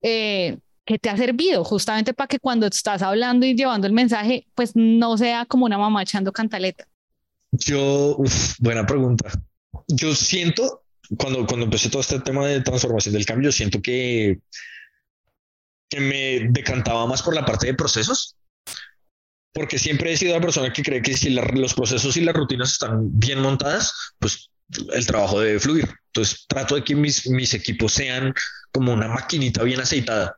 Eh, 0.00 0.56
¿Qué 0.84 0.98
te 0.98 1.08
ha 1.08 1.16
servido 1.16 1.64
justamente 1.64 2.12
para 2.12 2.28
que 2.28 2.38
cuando 2.38 2.66
estás 2.66 3.00
hablando 3.00 3.46
y 3.46 3.56
llevando 3.56 3.86
el 3.86 3.94
mensaje, 3.94 4.46
pues 4.54 4.72
no 4.74 5.16
sea 5.16 5.46
como 5.46 5.64
una 5.64 5.78
mamá 5.78 6.02
echando 6.02 6.30
cantaleta? 6.30 6.86
Yo, 7.52 8.18
buena 8.58 8.84
pregunta. 8.84 9.30
Yo 9.88 10.14
siento, 10.14 10.82
cuando, 11.16 11.46
cuando 11.46 11.64
empecé 11.64 11.88
todo 11.88 12.02
este 12.02 12.20
tema 12.20 12.46
de 12.46 12.60
transformación 12.60 13.14
del 13.14 13.24
cambio, 13.24 13.50
siento 13.50 13.80
que, 13.80 14.40
que 15.88 16.00
me 16.00 16.48
decantaba 16.50 17.06
más 17.06 17.22
por 17.22 17.34
la 17.34 17.46
parte 17.46 17.66
de 17.68 17.74
procesos, 17.74 18.36
porque 19.52 19.78
siempre 19.78 20.12
he 20.12 20.16
sido 20.18 20.34
la 20.34 20.40
persona 20.40 20.70
que 20.70 20.82
cree 20.82 21.00
que 21.00 21.16
si 21.16 21.30
los 21.30 21.74
procesos 21.74 22.14
y 22.18 22.20
las 22.20 22.34
rutinas 22.34 22.72
están 22.72 23.08
bien 23.18 23.40
montadas, 23.40 23.94
pues 24.18 24.50
el 24.92 25.06
trabajo 25.06 25.40
debe 25.40 25.60
fluir. 25.60 25.88
Entonces 26.08 26.44
trato 26.46 26.74
de 26.74 26.84
que 26.84 26.94
mis, 26.94 27.26
mis 27.30 27.54
equipos 27.54 27.92
sean 27.92 28.34
como 28.70 28.92
una 28.92 29.08
maquinita 29.08 29.62
bien 29.62 29.80
aceitada 29.80 30.36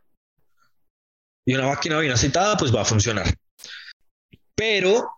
y 1.46 1.54
una 1.54 1.68
máquina 1.68 1.98
bien 2.00 2.12
aceitada, 2.12 2.56
pues 2.56 2.74
va 2.74 2.82
a 2.82 2.84
funcionar. 2.84 3.32
Pero 4.54 5.08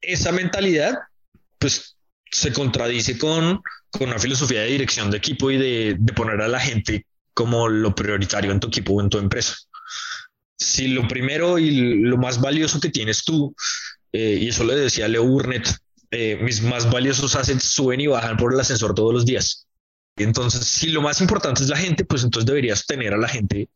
esa 0.00 0.30
mentalidad, 0.32 0.94
pues 1.58 1.96
se 2.30 2.52
contradice 2.52 3.18
con, 3.18 3.60
con 3.90 4.08
una 4.08 4.18
filosofía 4.18 4.60
de 4.60 4.68
dirección 4.68 5.10
de 5.10 5.18
equipo 5.18 5.50
y 5.50 5.58
de, 5.58 5.98
poner 6.14 6.40
a 6.40 6.48
la 6.48 6.60
gente 6.60 7.06
como 7.34 7.68
lo 7.68 7.94
prioritario 7.94 8.52
en 8.52 8.60
tu 8.60 8.68
equipo 8.68 8.94
o 8.94 9.00
en 9.00 9.10
tu 9.10 9.18
empresa. 9.18 9.56
Si 10.56 10.88
lo 10.88 11.06
primero 11.08 11.58
y 11.58 12.00
lo 12.00 12.16
más 12.16 12.40
valioso 12.40 12.80
que 12.80 12.88
tienes 12.88 13.24
tú, 13.24 13.54
eh, 14.12 14.38
y 14.40 14.48
eso 14.48 14.64
le 14.64 14.76
decía 14.76 15.08
Leo 15.08 15.24
Burnett, 15.24 15.68
eh, 16.12 16.38
mis 16.40 16.62
más 16.62 16.88
valiosos 16.90 17.34
assets 17.34 17.64
suben 17.64 18.00
y 18.00 18.06
bajan 18.06 18.36
por 18.36 18.54
el 18.54 18.60
ascensor 18.60 18.94
todos 18.94 19.12
los 19.12 19.26
días. 19.26 19.66
Entonces, 20.16 20.64
si 20.64 20.88
lo 20.88 21.02
más 21.02 21.20
importante 21.20 21.62
es 21.62 21.68
la 21.68 21.76
gente, 21.76 22.04
pues 22.04 22.22
entonces 22.22 22.46
deberías 22.46 22.86
tener 22.86 23.12
a 23.12 23.18
la 23.18 23.28
gente 23.28 23.68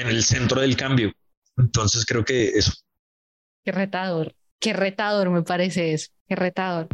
en 0.00 0.08
el 0.08 0.22
centro 0.22 0.60
del 0.60 0.76
cambio. 0.76 1.12
Entonces 1.56 2.04
creo 2.04 2.24
que 2.24 2.48
eso. 2.48 2.72
Qué 3.64 3.72
retador, 3.72 4.34
qué 4.60 4.72
retador 4.72 5.30
me 5.30 5.42
parece 5.42 5.92
eso, 5.92 6.12
qué 6.28 6.36
retador. 6.36 6.88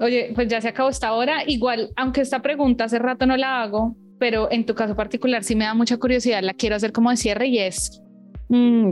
Oye, 0.00 0.32
pues 0.34 0.48
ya 0.48 0.60
se 0.60 0.68
acabó 0.68 0.88
esta 0.88 1.12
hora. 1.12 1.44
Igual, 1.46 1.90
aunque 1.96 2.20
esta 2.20 2.42
pregunta 2.42 2.84
hace 2.84 2.98
rato 2.98 3.26
no 3.26 3.36
la 3.36 3.62
hago, 3.62 3.96
pero 4.18 4.50
en 4.50 4.66
tu 4.66 4.74
caso 4.74 4.96
particular 4.96 5.44
sí 5.44 5.54
me 5.54 5.64
da 5.64 5.74
mucha 5.74 5.96
curiosidad, 5.98 6.42
la 6.42 6.54
quiero 6.54 6.76
hacer 6.76 6.92
como 6.92 7.10
de 7.10 7.16
cierre 7.16 7.46
y 7.46 7.58
es, 7.58 8.02
mm, 8.48 8.90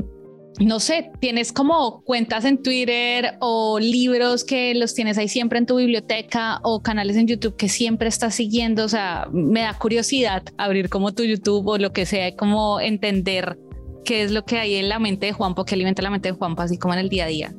no 0.60 0.80
sé, 0.80 1.10
tienes 1.20 1.52
como 1.52 2.02
cuentas 2.04 2.44
en 2.44 2.62
Twitter 2.62 3.36
o 3.40 3.78
libros 3.78 4.44
que 4.44 4.74
los 4.74 4.94
tienes 4.94 5.18
ahí 5.18 5.28
siempre 5.28 5.58
en 5.58 5.66
tu 5.66 5.76
biblioteca 5.76 6.60
o 6.62 6.82
canales 6.82 7.16
en 7.16 7.26
YouTube 7.26 7.56
que 7.56 7.68
siempre 7.68 8.08
estás 8.08 8.34
siguiendo. 8.34 8.84
O 8.84 8.88
sea, 8.88 9.28
me 9.32 9.62
da 9.62 9.74
curiosidad 9.78 10.42
abrir 10.58 10.88
como 10.88 11.12
tu 11.12 11.24
YouTube 11.24 11.66
o 11.66 11.78
lo 11.78 11.92
que 11.92 12.06
sea, 12.06 12.36
como 12.36 12.80
entender 12.80 13.58
qué 14.04 14.22
es 14.22 14.30
lo 14.30 14.44
que 14.44 14.58
hay 14.58 14.76
en 14.76 14.88
la 14.88 14.98
mente 14.98 15.26
de 15.26 15.32
Juanpo, 15.32 15.64
que 15.64 15.74
alimenta 15.74 16.02
la 16.02 16.10
mente 16.10 16.30
de 16.30 16.34
Juanpo, 16.36 16.62
así 16.62 16.78
como 16.78 16.94
en 16.94 17.00
el 17.00 17.08
día 17.08 17.24
a 17.24 17.28
día. 17.28 17.54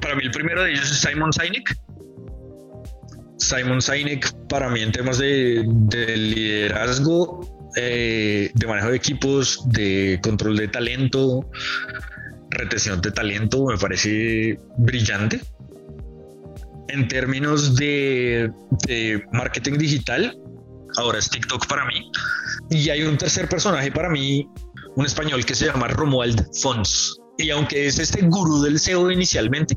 Para 0.00 0.16
mí 0.16 0.24
el 0.24 0.30
primero 0.32 0.64
de 0.64 0.72
ellos 0.72 0.90
es 0.90 0.98
Simon 0.98 1.32
Sinek. 1.32 1.78
Simon 3.38 3.80
Sinek 3.80 4.32
para 4.48 4.68
mí 4.70 4.80
en 4.80 4.92
temas 4.92 5.18
de 5.18 5.64
liderazgo 6.16 7.53
eh, 7.76 8.50
de 8.54 8.66
manejo 8.66 8.90
de 8.90 8.96
equipos, 8.96 9.68
de 9.70 10.20
control 10.22 10.56
de 10.56 10.68
talento, 10.68 11.48
retención 12.50 13.00
de 13.00 13.10
talento, 13.10 13.66
me 13.66 13.76
parece 13.76 14.58
brillante. 14.78 15.40
En 16.88 17.08
términos 17.08 17.74
de, 17.74 18.50
marketing 19.32 19.78
digital, 19.78 20.36
ahora 20.96 21.18
es 21.18 21.28
TikTok 21.28 21.66
para 21.66 21.84
mí. 21.86 22.10
Y 22.70 22.88
hay 22.90 23.02
un 23.02 23.18
tercer 23.18 23.48
personaje 23.48 23.90
para 23.90 24.08
mí, 24.08 24.48
un 24.94 25.04
español 25.06 25.44
que 25.44 25.54
se 25.54 25.66
llama 25.66 25.88
Romuald 25.88 26.46
Fons. 26.60 27.18
Y 27.38 27.50
aunque 27.50 27.86
es 27.86 27.98
este 27.98 28.22
gurú 28.22 28.62
del 28.62 28.78
SEO 28.78 29.10
inicialmente, 29.10 29.76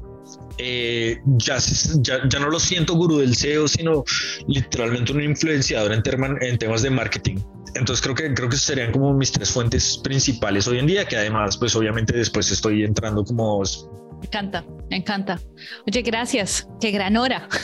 eh, 0.58 1.20
ya, 1.38 1.58
ya, 2.02 2.40
no 2.40 2.50
lo 2.50 2.60
siento 2.60 2.96
gurú 2.96 3.18
del 3.18 3.36
SEO, 3.36 3.68
sino 3.68 4.04
literalmente 4.48 5.12
un 5.12 5.22
influenciador 5.22 5.94
en, 5.94 6.04
en 6.42 6.58
temas 6.58 6.82
de 6.82 6.90
marketing. 6.90 7.38
Entonces 7.76 8.02
creo 8.02 8.16
que 8.16 8.34
creo 8.34 8.50
que 8.50 8.58
serían 8.58 8.92
como 8.92 9.14
mis 9.14 9.32
tres 9.32 9.52
fuentes 9.52 10.00
principales 10.04 10.68
hoy 10.68 10.80
en 10.80 10.88
día, 10.88 11.06
que 11.06 11.18
además, 11.18 11.58
pues 11.58 11.76
obviamente 11.76 12.16
después 12.16 12.52
estoy 12.52 12.84
entrando 12.84 13.24
como. 13.24 13.62
Me 13.62 14.26
encanta, 14.26 14.66
me 14.90 14.98
encanta. 14.98 15.40
Oye, 15.86 16.02
gracias. 16.02 16.68
Qué 16.80 16.92
gran 16.92 17.18
hora. 17.18 17.48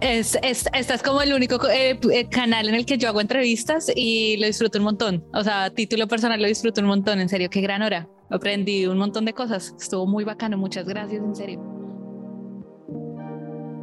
Es, 0.00 0.38
es, 0.44 0.68
esta 0.74 0.94
es 0.94 1.02
como 1.02 1.22
el 1.22 1.32
único 1.32 1.68
eh, 1.68 1.98
eh, 2.12 2.28
canal 2.28 2.68
en 2.68 2.76
el 2.76 2.86
que 2.86 2.98
yo 2.98 3.08
hago 3.08 3.20
entrevistas 3.20 3.90
y 3.92 4.36
lo 4.36 4.46
disfruto 4.46 4.78
un 4.78 4.84
montón. 4.84 5.24
O 5.34 5.42
sea, 5.42 5.70
título 5.70 6.06
personal 6.06 6.40
lo 6.40 6.46
disfruto 6.46 6.80
un 6.80 6.86
montón. 6.86 7.20
En 7.20 7.28
serio, 7.28 7.50
qué 7.50 7.60
gran 7.60 7.82
hora. 7.82 8.08
Aprendí 8.30 8.86
un 8.86 8.98
montón 8.98 9.24
de 9.24 9.32
cosas. 9.32 9.74
Estuvo 9.80 10.06
muy 10.06 10.22
bacano. 10.22 10.56
Muchas 10.56 10.86
gracias, 10.86 11.20
en 11.20 11.34
serio. 11.34 11.71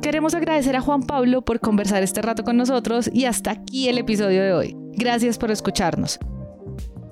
Queremos 0.02 0.34
agradecer 0.34 0.78
a 0.78 0.82
Juan 0.82 1.04
Pablo 1.04 1.44
por 1.44 1.60
conversar 1.60 2.04
este 2.04 2.22
rato 2.22 2.44
con 2.44 2.56
nosotros 2.56 3.10
y 3.12 3.26
hasta 3.26 3.52
aquí 3.52 3.90
el 3.90 3.98
episodio 3.98 4.42
de 4.42 4.54
hoy. 4.54 4.76
Gracias 4.94 5.38
por 5.38 5.52
escucharnos. 5.52 6.20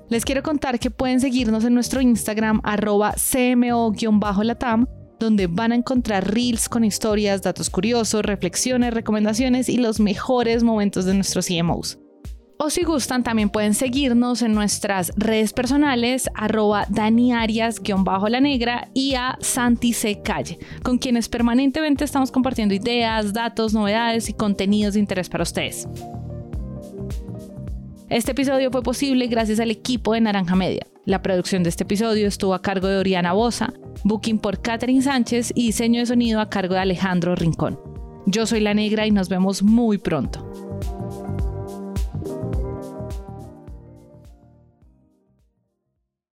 Les 0.08 0.24
quiero 0.24 0.42
contar 0.42 0.78
que 0.78 0.90
pueden 0.90 1.20
seguirnos 1.20 1.64
en 1.64 1.74
nuestro 1.74 2.00
Instagram 2.00 2.60
arroba 2.64 3.14
cmo-latam 3.16 4.86
donde 5.20 5.48
van 5.48 5.72
a 5.72 5.74
encontrar 5.74 6.32
reels 6.32 6.68
con 6.68 6.84
historias, 6.84 7.42
datos 7.42 7.68
curiosos, 7.68 8.24
reflexiones, 8.24 8.94
recomendaciones 8.94 9.68
y 9.68 9.76
los 9.76 10.00
mejores 10.00 10.62
momentos 10.62 11.04
de 11.04 11.14
nuestros 11.14 11.46
CMOs. 11.46 11.98
O 12.60 12.70
si 12.70 12.82
gustan, 12.82 13.22
también 13.22 13.50
pueden 13.50 13.72
seguirnos 13.72 14.42
en 14.42 14.52
nuestras 14.52 15.12
redes 15.16 15.52
personales, 15.52 16.28
arroba 16.34 16.86
daniarias-la 16.88 18.40
negra 18.40 18.88
y 18.94 19.14
a 19.14 19.38
Santi 19.40 19.92
C. 19.92 20.22
Calle, 20.22 20.58
con 20.82 20.98
quienes 20.98 21.28
permanentemente 21.28 22.04
estamos 22.04 22.32
compartiendo 22.32 22.74
ideas, 22.74 23.32
datos, 23.32 23.74
novedades 23.74 24.28
y 24.28 24.32
contenidos 24.32 24.94
de 24.94 25.00
interés 25.00 25.28
para 25.28 25.44
ustedes. 25.44 25.86
Este 28.08 28.32
episodio 28.32 28.72
fue 28.72 28.82
posible 28.82 29.28
gracias 29.28 29.60
al 29.60 29.70
equipo 29.70 30.14
de 30.14 30.22
Naranja 30.22 30.56
Media. 30.56 30.84
La 31.04 31.22
producción 31.22 31.62
de 31.62 31.68
este 31.68 31.84
episodio 31.84 32.26
estuvo 32.26 32.54
a 32.54 32.62
cargo 32.62 32.88
de 32.88 32.96
Oriana 32.96 33.34
Bosa, 33.34 33.72
booking 34.02 34.40
por 34.40 34.60
Catherine 34.60 35.02
Sánchez 35.02 35.52
y 35.54 35.66
diseño 35.66 36.00
de 36.00 36.06
sonido 36.06 36.40
a 36.40 36.50
cargo 36.50 36.74
de 36.74 36.80
Alejandro 36.80 37.36
Rincón. 37.36 37.78
Yo 38.26 38.46
soy 38.46 38.58
La 38.58 38.74
Negra 38.74 39.06
y 39.06 39.12
nos 39.12 39.28
vemos 39.28 39.62
muy 39.62 39.98
pronto. 39.98 40.67